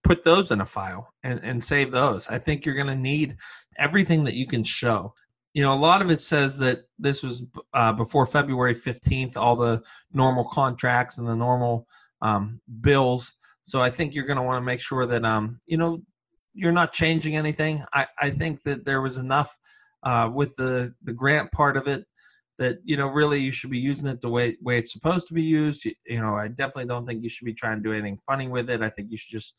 put 0.03 0.23
those 0.23 0.49
in 0.51 0.61
a 0.61 0.65
file 0.65 1.13
and, 1.23 1.39
and 1.43 1.63
save 1.63 1.91
those. 1.91 2.27
I 2.27 2.39
think 2.39 2.65
you're 2.65 2.75
going 2.75 2.87
to 2.87 2.95
need 2.95 3.37
everything 3.77 4.23
that 4.23 4.33
you 4.33 4.47
can 4.47 4.63
show. 4.63 5.13
You 5.53 5.61
know, 5.61 5.73
a 5.73 5.75
lot 5.75 6.01
of 6.01 6.09
it 6.09 6.21
says 6.21 6.57
that 6.59 6.85
this 6.97 7.21
was 7.21 7.43
uh, 7.73 7.93
before 7.93 8.25
February 8.25 8.73
15th, 8.73 9.37
all 9.37 9.55
the 9.55 9.81
normal 10.11 10.45
contracts 10.45 11.17
and 11.17 11.27
the 11.27 11.35
normal 11.35 11.87
um, 12.21 12.59
bills. 12.81 13.33
So 13.63 13.81
I 13.81 13.89
think 13.89 14.13
you're 14.13 14.25
going 14.25 14.37
to 14.37 14.43
want 14.43 14.61
to 14.61 14.65
make 14.65 14.79
sure 14.79 15.05
that, 15.05 15.23
um, 15.23 15.59
you 15.65 15.77
know, 15.77 16.01
you're 16.53 16.71
not 16.71 16.93
changing 16.93 17.35
anything. 17.35 17.83
I, 17.93 18.07
I 18.19 18.29
think 18.29 18.63
that 18.63 18.85
there 18.85 19.01
was 19.01 19.17
enough 19.17 19.57
uh, 20.03 20.29
with 20.33 20.55
the 20.55 20.93
the 21.03 21.13
grant 21.13 21.51
part 21.51 21.77
of 21.77 21.87
it 21.87 22.05
that 22.59 22.77
you 22.83 22.97
know 22.97 23.07
really 23.07 23.39
you 23.39 23.51
should 23.51 23.71
be 23.71 23.79
using 23.79 24.07
it 24.07 24.21
the 24.21 24.29
way 24.29 24.55
way 24.61 24.77
it's 24.77 24.93
supposed 24.93 25.27
to 25.27 25.33
be 25.33 25.41
used. 25.41 25.85
You, 25.85 25.93
you, 26.05 26.21
know, 26.21 26.35
I 26.35 26.49
definitely 26.49 26.85
don't 26.85 27.05
think 27.05 27.23
you 27.23 27.29
should 27.29 27.45
be 27.45 27.53
trying 27.53 27.77
to 27.77 27.83
do 27.83 27.93
anything 27.93 28.19
funny 28.27 28.47
with 28.47 28.69
it. 28.69 28.81
I 28.81 28.89
think 28.89 29.09
you 29.11 29.17
should 29.17 29.31
just 29.31 29.55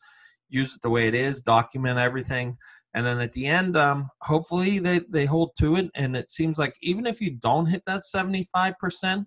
use 0.48 0.76
it 0.76 0.82
the 0.82 0.90
way 0.90 1.08
it 1.08 1.14
is, 1.14 1.40
document 1.40 1.98
everything, 1.98 2.56
and 2.94 3.04
then 3.04 3.20
at 3.20 3.32
the 3.32 3.46
end, 3.46 3.76
um, 3.76 4.08
hopefully 4.20 4.78
they 4.78 5.00
they 5.08 5.26
hold 5.26 5.50
to 5.58 5.76
it. 5.76 5.90
And 5.94 6.16
it 6.16 6.30
seems 6.30 6.58
like 6.58 6.74
even 6.80 7.06
if 7.06 7.20
you 7.20 7.32
don't 7.32 7.66
hit 7.66 7.82
that 7.86 8.04
seventy 8.04 8.46
five 8.52 8.78
percent, 8.78 9.26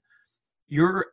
your 0.67 1.07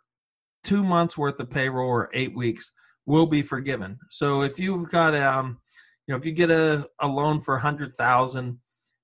two 0.63 0.83
months 0.83 1.19
worth 1.19 1.41
of 1.41 1.51
payroll 1.51 1.89
or 1.89 2.11
eight 2.15 2.35
weeks 2.35 2.71
will 3.07 3.27
be 3.27 3.43
forgiven. 3.43 3.99
So 4.09 4.43
if 4.43 4.59
you've 4.59 4.91
got 4.91 5.15
um 5.15 5.59
you 6.07 6.13
know 6.13 6.19
if 6.19 6.25
you 6.25 6.33
get 6.33 6.51
a, 6.51 6.87
a 7.01 7.09
loan 7.09 7.41
for 7.41 7.57
a 7.57 7.61
hundred 7.61 7.93
thousand 7.95 8.59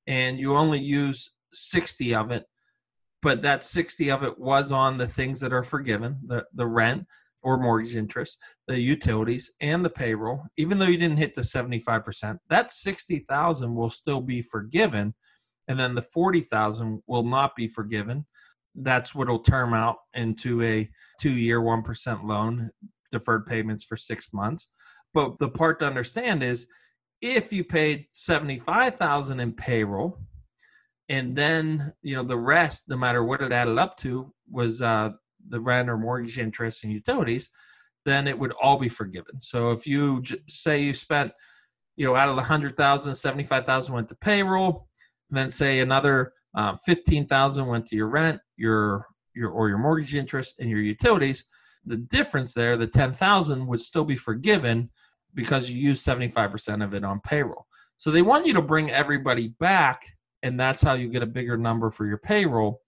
and 0.06 0.38
you 0.38 0.56
only 0.56 0.80
use 0.80 1.30
60 1.52 2.14
of 2.14 2.30
it 2.30 2.44
but 3.22 3.42
that 3.42 3.62
60 3.64 4.10
of 4.10 4.22
it 4.22 4.38
was 4.38 4.72
on 4.72 4.96
the 4.96 5.06
things 5.06 5.40
that 5.40 5.52
are 5.52 5.62
forgiven 5.62 6.18
the 6.26 6.46
the 6.54 6.66
rent 6.66 7.06
or 7.42 7.58
mortgage 7.58 7.96
interest, 7.96 8.38
the 8.66 8.78
utilities, 8.78 9.52
and 9.60 9.84
the 9.84 9.90
payroll, 9.90 10.42
even 10.56 10.78
though 10.78 10.86
you 10.86 10.98
didn't 10.98 11.16
hit 11.16 11.34
the 11.34 11.40
75%, 11.40 12.38
that 12.48 12.72
60,000 12.72 13.74
will 13.74 13.90
still 13.90 14.20
be 14.20 14.42
forgiven 14.42 15.14
and 15.70 15.78
then 15.78 15.94
the 15.94 16.02
40,000 16.02 17.00
will 17.06 17.22
not 17.22 17.54
be 17.54 17.68
forgiven. 17.68 18.26
That's 18.74 19.14
what 19.14 19.28
will 19.28 19.38
term 19.38 19.72
out 19.72 19.98
into 20.14 20.60
a 20.62 20.88
2-year 21.22 21.60
1% 21.60 22.24
loan, 22.24 22.70
deferred 23.12 23.46
payments 23.46 23.84
for 23.84 23.96
6 23.96 24.32
months. 24.32 24.68
But 25.14 25.38
the 25.38 25.48
part 25.48 25.78
to 25.78 25.86
understand 25.86 26.42
is 26.42 26.66
if 27.22 27.52
you 27.52 27.62
paid 27.62 28.06
75,000 28.10 29.38
in 29.38 29.52
payroll 29.52 30.18
and 31.08 31.36
then, 31.36 31.92
you 32.02 32.16
know, 32.16 32.22
the 32.24 32.36
rest 32.36 32.84
no 32.88 32.96
matter 32.96 33.22
what 33.22 33.40
it 33.40 33.52
added 33.52 33.78
up 33.78 33.96
to 33.98 34.32
was 34.50 34.82
uh 34.82 35.10
the 35.50 35.60
rent 35.60 35.90
or 35.90 35.96
mortgage 35.96 36.38
interest 36.38 36.84
and 36.84 36.92
utilities, 36.92 37.50
then 38.04 38.26
it 38.26 38.38
would 38.38 38.52
all 38.62 38.78
be 38.78 38.88
forgiven. 38.88 39.40
So 39.40 39.72
if 39.72 39.86
you 39.86 40.22
say 40.48 40.82
you 40.82 40.94
spent, 40.94 41.32
you 41.96 42.06
know, 42.06 42.16
out 42.16 42.28
of 42.28 42.36
the 42.36 42.42
100,000, 42.42 43.14
75,000 43.14 43.94
went 43.94 44.08
to 44.08 44.16
payroll, 44.16 44.86
and 45.28 45.38
then 45.38 45.50
say 45.50 45.80
another 45.80 46.32
uh, 46.54 46.74
15,000 46.86 47.66
went 47.66 47.86
to 47.86 47.96
your 47.96 48.08
rent, 48.08 48.40
your 48.56 49.06
your 49.34 49.50
or 49.50 49.68
your 49.68 49.78
mortgage 49.78 50.14
interest 50.14 50.56
and 50.58 50.68
your 50.68 50.80
utilities, 50.80 51.44
the 51.84 51.96
difference 51.96 52.52
there, 52.52 52.76
the 52.76 52.86
10,000 52.86 53.66
would 53.66 53.80
still 53.80 54.04
be 54.04 54.16
forgiven 54.16 54.90
because 55.34 55.70
you 55.70 55.80
use 55.80 56.02
75% 56.02 56.84
of 56.84 56.94
it 56.94 57.04
on 57.04 57.20
payroll. 57.20 57.66
So 57.96 58.10
they 58.10 58.22
want 58.22 58.46
you 58.46 58.54
to 58.54 58.62
bring 58.62 58.90
everybody 58.90 59.48
back 59.60 60.02
and 60.42 60.58
that's 60.58 60.82
how 60.82 60.94
you 60.94 61.10
get 61.10 61.22
a 61.22 61.26
bigger 61.26 61.56
number 61.56 61.90
for 61.90 62.06
your 62.06 62.18
payroll 62.18 62.80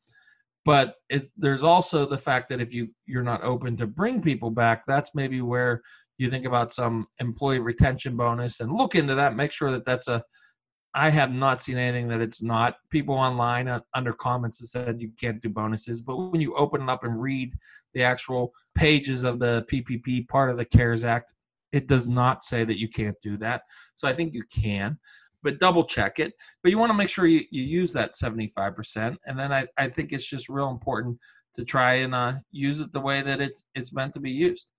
but 0.64 0.94
there's 1.36 1.64
also 1.64 2.06
the 2.06 2.18
fact 2.18 2.48
that 2.48 2.60
if 2.60 2.72
you 2.72 2.88
you're 3.06 3.22
not 3.22 3.42
open 3.42 3.76
to 3.76 3.86
bring 3.86 4.20
people 4.20 4.50
back 4.50 4.82
that's 4.86 5.14
maybe 5.14 5.40
where 5.40 5.82
you 6.18 6.30
think 6.30 6.44
about 6.44 6.72
some 6.72 7.06
employee 7.20 7.58
retention 7.58 8.16
bonus 8.16 8.60
and 8.60 8.72
look 8.72 8.94
into 8.94 9.14
that 9.14 9.36
make 9.36 9.52
sure 9.52 9.70
that 9.70 9.84
that's 9.84 10.08
a 10.08 10.22
i 10.94 11.08
have 11.10 11.32
not 11.32 11.62
seen 11.62 11.78
anything 11.78 12.06
that 12.08 12.20
it's 12.20 12.42
not. 12.42 12.76
People 12.90 13.14
online 13.14 13.66
uh, 13.66 13.80
under 13.94 14.12
comments 14.12 14.60
have 14.60 14.68
said 14.68 15.00
you 15.00 15.10
can't 15.20 15.40
do 15.40 15.48
bonuses 15.48 16.02
but 16.02 16.16
when 16.16 16.40
you 16.40 16.54
open 16.56 16.82
it 16.82 16.88
up 16.88 17.04
and 17.04 17.20
read 17.20 17.52
the 17.94 18.02
actual 18.02 18.52
pages 18.74 19.24
of 19.24 19.38
the 19.38 19.64
ppp 19.70 20.28
part 20.28 20.50
of 20.50 20.56
the 20.56 20.64
cares 20.64 21.04
act 21.04 21.34
it 21.72 21.88
does 21.88 22.06
not 22.06 22.44
say 22.44 22.64
that 22.64 22.78
you 22.78 22.86
can't 22.86 23.16
do 23.22 23.36
that. 23.38 23.62
So 23.94 24.06
i 24.06 24.12
think 24.12 24.34
you 24.34 24.44
can 24.44 24.98
but 25.42 25.58
double 25.58 25.84
check 25.84 26.18
it. 26.18 26.32
But 26.62 26.70
you 26.70 26.78
want 26.78 26.90
to 26.90 26.96
make 26.96 27.08
sure 27.08 27.26
you, 27.26 27.42
you 27.50 27.62
use 27.62 27.92
that 27.92 28.14
75%. 28.14 29.16
And 29.26 29.38
then 29.38 29.52
I, 29.52 29.66
I 29.76 29.88
think 29.88 30.12
it's 30.12 30.26
just 30.26 30.48
real 30.48 30.70
important 30.70 31.18
to 31.54 31.64
try 31.64 31.94
and 31.94 32.14
uh, 32.14 32.34
use 32.50 32.80
it 32.80 32.92
the 32.92 33.00
way 33.00 33.20
that 33.22 33.40
it's, 33.40 33.64
it's 33.74 33.92
meant 33.92 34.14
to 34.14 34.20
be 34.20 34.30
used. 34.30 34.70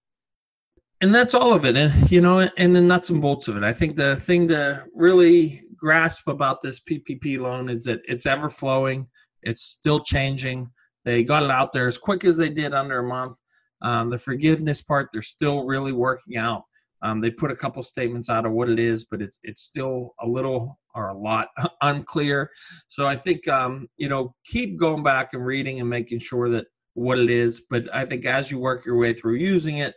And 1.02 1.14
that's 1.14 1.34
all 1.34 1.54
of 1.54 1.66
it. 1.66 1.76
And, 1.76 2.10
you 2.10 2.22
know, 2.22 2.48
and 2.58 2.76
the 2.76 2.82
nuts 2.82 3.10
and 3.10 3.22
bolts 3.22 3.48
of 3.48 3.58
it. 3.58 3.64
I 3.64 3.74
think 3.74 3.96
the 3.96 4.16
thing 4.16 4.48
to 4.48 4.86
really 4.96 5.64
grasp 5.76 6.28
about 6.28 6.62
this 6.62 6.80
PPP 6.80 7.40
loan 7.40 7.70
is 7.70 7.84
that 7.84 8.00
it's 8.06 8.26
ever 8.26 8.50
flowing, 8.50 9.08
it's 9.42 9.64
still 9.64 10.00
changing. 10.00 10.72
They 11.04 11.26
got 11.26 11.44
it 11.44 11.52
out 11.52 11.74
there 11.74 11.88
as 11.88 11.98
quick 11.98 12.24
as 12.24 12.38
they 12.38 12.50
did 12.50 12.74
under 12.74 13.00
a 13.00 13.08
month. 13.08 13.36
Um, 13.82 14.10
the 14.10 14.18
forgiveness 14.18 14.82
part, 14.82 15.10
they're 15.12 15.22
still 15.22 15.66
really 15.66 15.92
working 15.92 16.38
out. 16.38 16.64
Um, 17.04 17.20
they 17.20 17.30
put 17.30 17.52
a 17.52 17.56
couple 17.56 17.84
statements 17.84 18.30
out 18.30 18.46
of 18.46 18.54
what 18.54 18.70
it 18.70 18.80
is, 18.80 19.06
but 19.06 19.22
it's 19.22 19.38
it's 19.44 19.62
still 19.62 20.14
a 20.22 20.28
little 20.28 20.80
or 20.96 21.10
a 21.10 21.18
lot 21.18 21.50
unclear. 21.82 22.50
So 22.88 23.08
I 23.08 23.16
think 23.16 23.48
um, 23.48 23.88
you 23.98 24.10
know 24.10 24.34
keep 24.46 24.80
going 24.80 25.04
back 25.04 25.34
and 25.34 25.46
reading 25.46 25.80
and 25.80 25.90
making 25.90 26.20
sure 26.20 26.50
that 26.50 26.68
what 26.94 27.20
it 27.20 27.30
is. 27.30 27.62
But 27.70 27.94
I 27.94 28.06
think 28.06 28.26
as 28.26 28.50
you 28.50 28.58
work 28.58 28.86
your 28.86 28.98
way 28.98 29.14
through 29.14 29.36
using 29.36 29.78
it, 29.78 29.94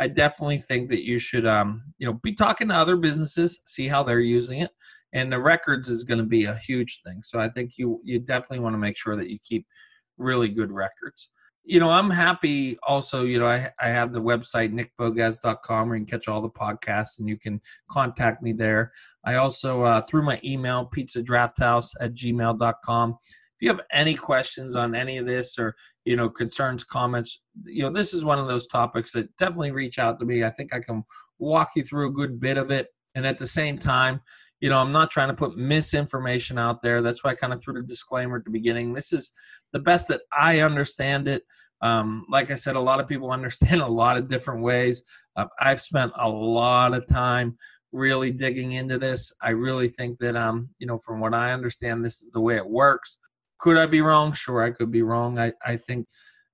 I 0.00 0.08
definitely 0.08 0.58
think 0.58 0.90
that 0.90 1.04
you 1.04 1.18
should 1.20 1.46
um, 1.46 1.82
you 1.98 2.06
know 2.06 2.14
be 2.22 2.34
talking 2.34 2.68
to 2.68 2.74
other 2.74 2.96
businesses, 2.96 3.60
see 3.64 3.86
how 3.86 4.02
they're 4.02 4.20
using 4.20 4.60
it, 4.60 4.70
and 5.12 5.32
the 5.32 5.40
records 5.40 5.88
is 5.88 6.02
going 6.02 6.18
to 6.18 6.26
be 6.26 6.44
a 6.44 6.56
huge 6.56 7.00
thing. 7.06 7.22
So 7.22 7.38
I 7.38 7.48
think 7.48 7.72
you 7.76 8.00
you 8.02 8.18
definitely 8.18 8.60
want 8.60 8.74
to 8.74 8.78
make 8.78 8.96
sure 8.96 9.16
that 9.16 9.30
you 9.30 9.38
keep 9.42 9.64
really 10.18 10.48
good 10.48 10.72
records 10.72 11.30
you 11.68 11.78
know, 11.78 11.90
I'm 11.90 12.08
happy 12.08 12.78
also, 12.82 13.24
you 13.24 13.38
know, 13.38 13.46
I, 13.46 13.70
I 13.78 13.88
have 13.88 14.14
the 14.14 14.22
website 14.22 14.72
nickbogacz.com 14.72 15.88
where 15.88 15.98
you 15.98 16.06
can 16.06 16.18
catch 16.18 16.26
all 16.26 16.40
the 16.40 16.48
podcasts 16.48 17.18
and 17.18 17.28
you 17.28 17.36
can 17.36 17.60
contact 17.90 18.42
me 18.42 18.54
there. 18.54 18.90
I 19.26 19.34
also, 19.34 19.82
uh, 19.82 20.00
through 20.00 20.22
my 20.22 20.40
email, 20.42 20.86
pizza 20.86 21.22
drafthouse 21.22 21.90
at 22.00 22.14
gmail.com. 22.14 23.18
If 23.20 23.60
you 23.60 23.68
have 23.68 23.82
any 23.92 24.14
questions 24.14 24.76
on 24.76 24.94
any 24.94 25.18
of 25.18 25.26
this 25.26 25.58
or, 25.58 25.76
you 26.06 26.16
know, 26.16 26.30
concerns, 26.30 26.84
comments, 26.84 27.42
you 27.66 27.82
know, 27.82 27.90
this 27.90 28.14
is 28.14 28.24
one 28.24 28.38
of 28.38 28.48
those 28.48 28.66
topics 28.66 29.12
that 29.12 29.36
definitely 29.36 29.72
reach 29.72 29.98
out 29.98 30.18
to 30.20 30.24
me. 30.24 30.44
I 30.44 30.50
think 30.50 30.74
I 30.74 30.80
can 30.80 31.04
walk 31.38 31.72
you 31.76 31.82
through 31.82 32.08
a 32.08 32.12
good 32.12 32.40
bit 32.40 32.56
of 32.56 32.70
it. 32.70 32.88
And 33.14 33.26
at 33.26 33.36
the 33.36 33.46
same 33.46 33.76
time, 33.76 34.22
you 34.60 34.68
know, 34.68 34.78
I'm 34.78 34.92
not 34.92 35.10
trying 35.10 35.28
to 35.28 35.34
put 35.34 35.56
misinformation 35.56 36.58
out 36.58 36.82
there. 36.82 37.00
That's 37.00 37.22
why 37.22 37.30
I 37.30 37.34
kind 37.34 37.52
of 37.52 37.62
threw 37.62 37.74
the 37.74 37.82
disclaimer 37.82 38.38
at 38.38 38.44
the 38.44 38.50
beginning. 38.50 38.92
This 38.92 39.12
is 39.12 39.30
the 39.72 39.78
best 39.78 40.08
that 40.08 40.22
I 40.36 40.60
understand 40.60 41.28
it. 41.28 41.42
Um, 41.80 42.26
like 42.28 42.50
I 42.50 42.56
said, 42.56 42.74
a 42.74 42.80
lot 42.80 43.00
of 43.00 43.08
people 43.08 43.30
understand 43.32 43.82
a 43.82 43.86
lot 43.86 44.16
of 44.16 44.28
different 44.28 44.62
ways. 44.62 45.02
Uh, 45.36 45.46
I've 45.60 45.80
spent 45.80 46.12
a 46.16 46.28
lot 46.28 46.94
of 46.94 47.06
time 47.06 47.56
really 47.92 48.30
digging 48.30 48.72
into 48.72 48.98
this. 48.98 49.32
I 49.40 49.50
really 49.50 49.88
think 49.88 50.18
that, 50.18 50.36
um, 50.36 50.68
you 50.78 50.86
know, 50.86 50.98
from 50.98 51.20
what 51.20 51.34
I 51.34 51.52
understand, 51.52 52.04
this 52.04 52.20
is 52.20 52.30
the 52.32 52.40
way 52.40 52.56
it 52.56 52.68
works. 52.68 53.18
Could 53.60 53.76
I 53.76 53.86
be 53.86 54.00
wrong? 54.00 54.32
Sure, 54.32 54.62
I 54.62 54.70
could 54.70 54.90
be 54.90 55.02
wrong. 55.02 55.38
I, 55.38 55.52
I 55.64 55.76
think 55.76 56.06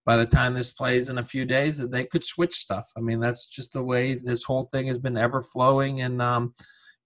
by 0.06 0.16
the 0.16 0.26
time 0.26 0.54
this 0.54 0.70
plays 0.70 1.08
in 1.08 1.18
a 1.18 1.24
few 1.24 1.44
days, 1.44 1.78
that 1.78 1.90
they 1.90 2.04
could 2.04 2.24
switch 2.24 2.54
stuff. 2.54 2.86
I 2.96 3.00
mean, 3.00 3.20
that's 3.20 3.46
just 3.46 3.72
the 3.72 3.82
way 3.82 4.14
this 4.14 4.44
whole 4.44 4.66
thing 4.66 4.86
has 4.88 4.98
been 4.98 5.16
ever 5.16 5.40
flowing, 5.40 6.02
and 6.02 6.20
um, 6.20 6.54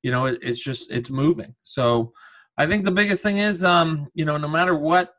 you 0.03 0.11
know, 0.11 0.27
it, 0.27 0.39
it's 0.43 0.63
just 0.63 0.91
it's 0.91 1.11
moving. 1.11 1.55
So 1.63 2.13
I 2.57 2.67
think 2.67 2.85
the 2.85 2.91
biggest 2.91 3.23
thing 3.23 3.39
is, 3.39 3.65
um, 3.65 4.09
you 4.15 4.25
know, 4.25 4.37
no 4.37 4.49
matter 4.49 4.75
what, 4.75 5.15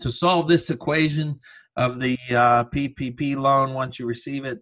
to 0.00 0.10
solve 0.10 0.48
this 0.48 0.70
equation 0.70 1.40
of 1.76 2.00
the 2.00 2.16
uh, 2.30 2.64
PPP 2.64 3.36
loan 3.36 3.74
once 3.74 3.98
you 3.98 4.06
receive 4.06 4.44
it, 4.44 4.60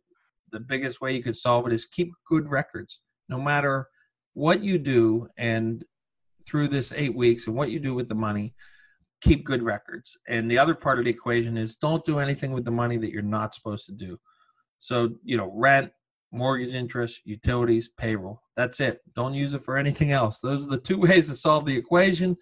the 0.53 0.61
biggest 0.61 1.01
way 1.01 1.15
you 1.15 1.23
could 1.23 1.37
solve 1.37 1.67
it 1.67 1.73
is 1.73 1.87
keep 1.87 2.13
good 2.29 2.49
records, 2.49 3.01
no 3.29 3.39
matter 3.39 3.89
what 4.35 4.63
you 4.63 4.79
do, 4.79 5.27
and 5.37 5.85
through 6.47 6.69
this 6.69 6.93
eight 6.95 7.15
weeks 7.15 7.47
and 7.47 7.57
what 7.57 7.71
you 7.71 7.81
do 7.81 7.95
with 7.95 8.09
the 8.09 8.15
money, 8.15 8.55
keep 9.21 9.45
good 9.45 9.63
records. 9.63 10.17
And 10.29 10.51
the 10.51 10.59
other 10.59 10.75
part 10.75 10.99
of 10.99 11.05
the 11.05 11.11
equation 11.11 11.57
is 11.57 11.77
don't 11.77 12.05
do 12.05 12.19
anything 12.19 12.53
with 12.53 12.65
the 12.65 12.71
money 12.71 12.97
that 12.99 13.11
you're 13.11 13.23
not 13.23 13.55
supposed 13.55 13.87
to 13.87 13.93
do. 13.93 14.19
So, 14.79 15.11
you 15.25 15.37
know, 15.37 15.51
rent, 15.55 15.91
mortgage 16.33 16.73
interest, 16.73 17.21
utilities, 17.25 17.91
payroll. 17.99 18.43
That's 18.57 18.81
it. 18.81 19.01
Don't 19.15 19.35
use 19.35 19.55
it 19.55 19.63
for 19.63 19.77
anything 19.77 20.13
else. 20.13 20.39
Those 20.41 20.67
are 20.67 20.71
the 20.71 20.81
two 20.81 21.01
ways 21.01 21.29
to 21.29 21.35
solve 21.35 21.67
the 21.67 21.77
equation. 21.77 22.37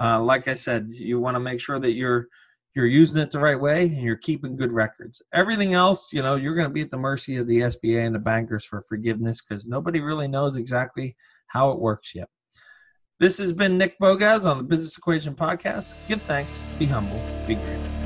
Uh, 0.00 0.20
like 0.20 0.48
I 0.48 0.54
said, 0.54 0.88
you 0.90 1.20
want 1.20 1.36
to 1.36 1.40
make 1.40 1.60
sure 1.60 1.78
that 1.78 1.92
you're 1.92 2.28
you're 2.74 2.86
using 2.86 3.22
it 3.22 3.30
the 3.30 3.38
right 3.38 3.60
way 3.60 3.84
and 3.84 4.02
you're 4.02 4.16
keeping 4.16 4.56
good 4.56 4.72
records. 4.72 5.22
Everything 5.32 5.74
else, 5.74 6.12
you 6.12 6.22
know, 6.22 6.34
you're 6.34 6.56
going 6.56 6.66
to 6.66 6.72
be 6.72 6.80
at 6.80 6.90
the 6.90 6.96
mercy 6.96 7.36
of 7.36 7.46
the 7.46 7.60
SBA 7.60 8.04
and 8.04 8.16
the 8.16 8.18
bankers 8.18 8.64
for 8.64 8.82
forgiveness 8.82 9.42
because 9.42 9.64
nobody 9.64 10.00
really 10.00 10.26
knows 10.26 10.56
exactly 10.56 11.14
how 11.46 11.70
it 11.70 11.78
works 11.78 12.16
yet. 12.16 12.28
This 13.20 13.38
has 13.38 13.52
been 13.52 13.78
Nick 13.78 13.96
Bogacz 14.00 14.44
on 14.44 14.58
the 14.58 14.64
Business 14.64 14.98
Equation 14.98 15.36
Podcast. 15.36 15.94
Give 16.08 16.20
thanks, 16.22 16.62
be 16.80 16.86
humble, 16.86 17.20
be 17.46 17.54
grateful. 17.54 18.03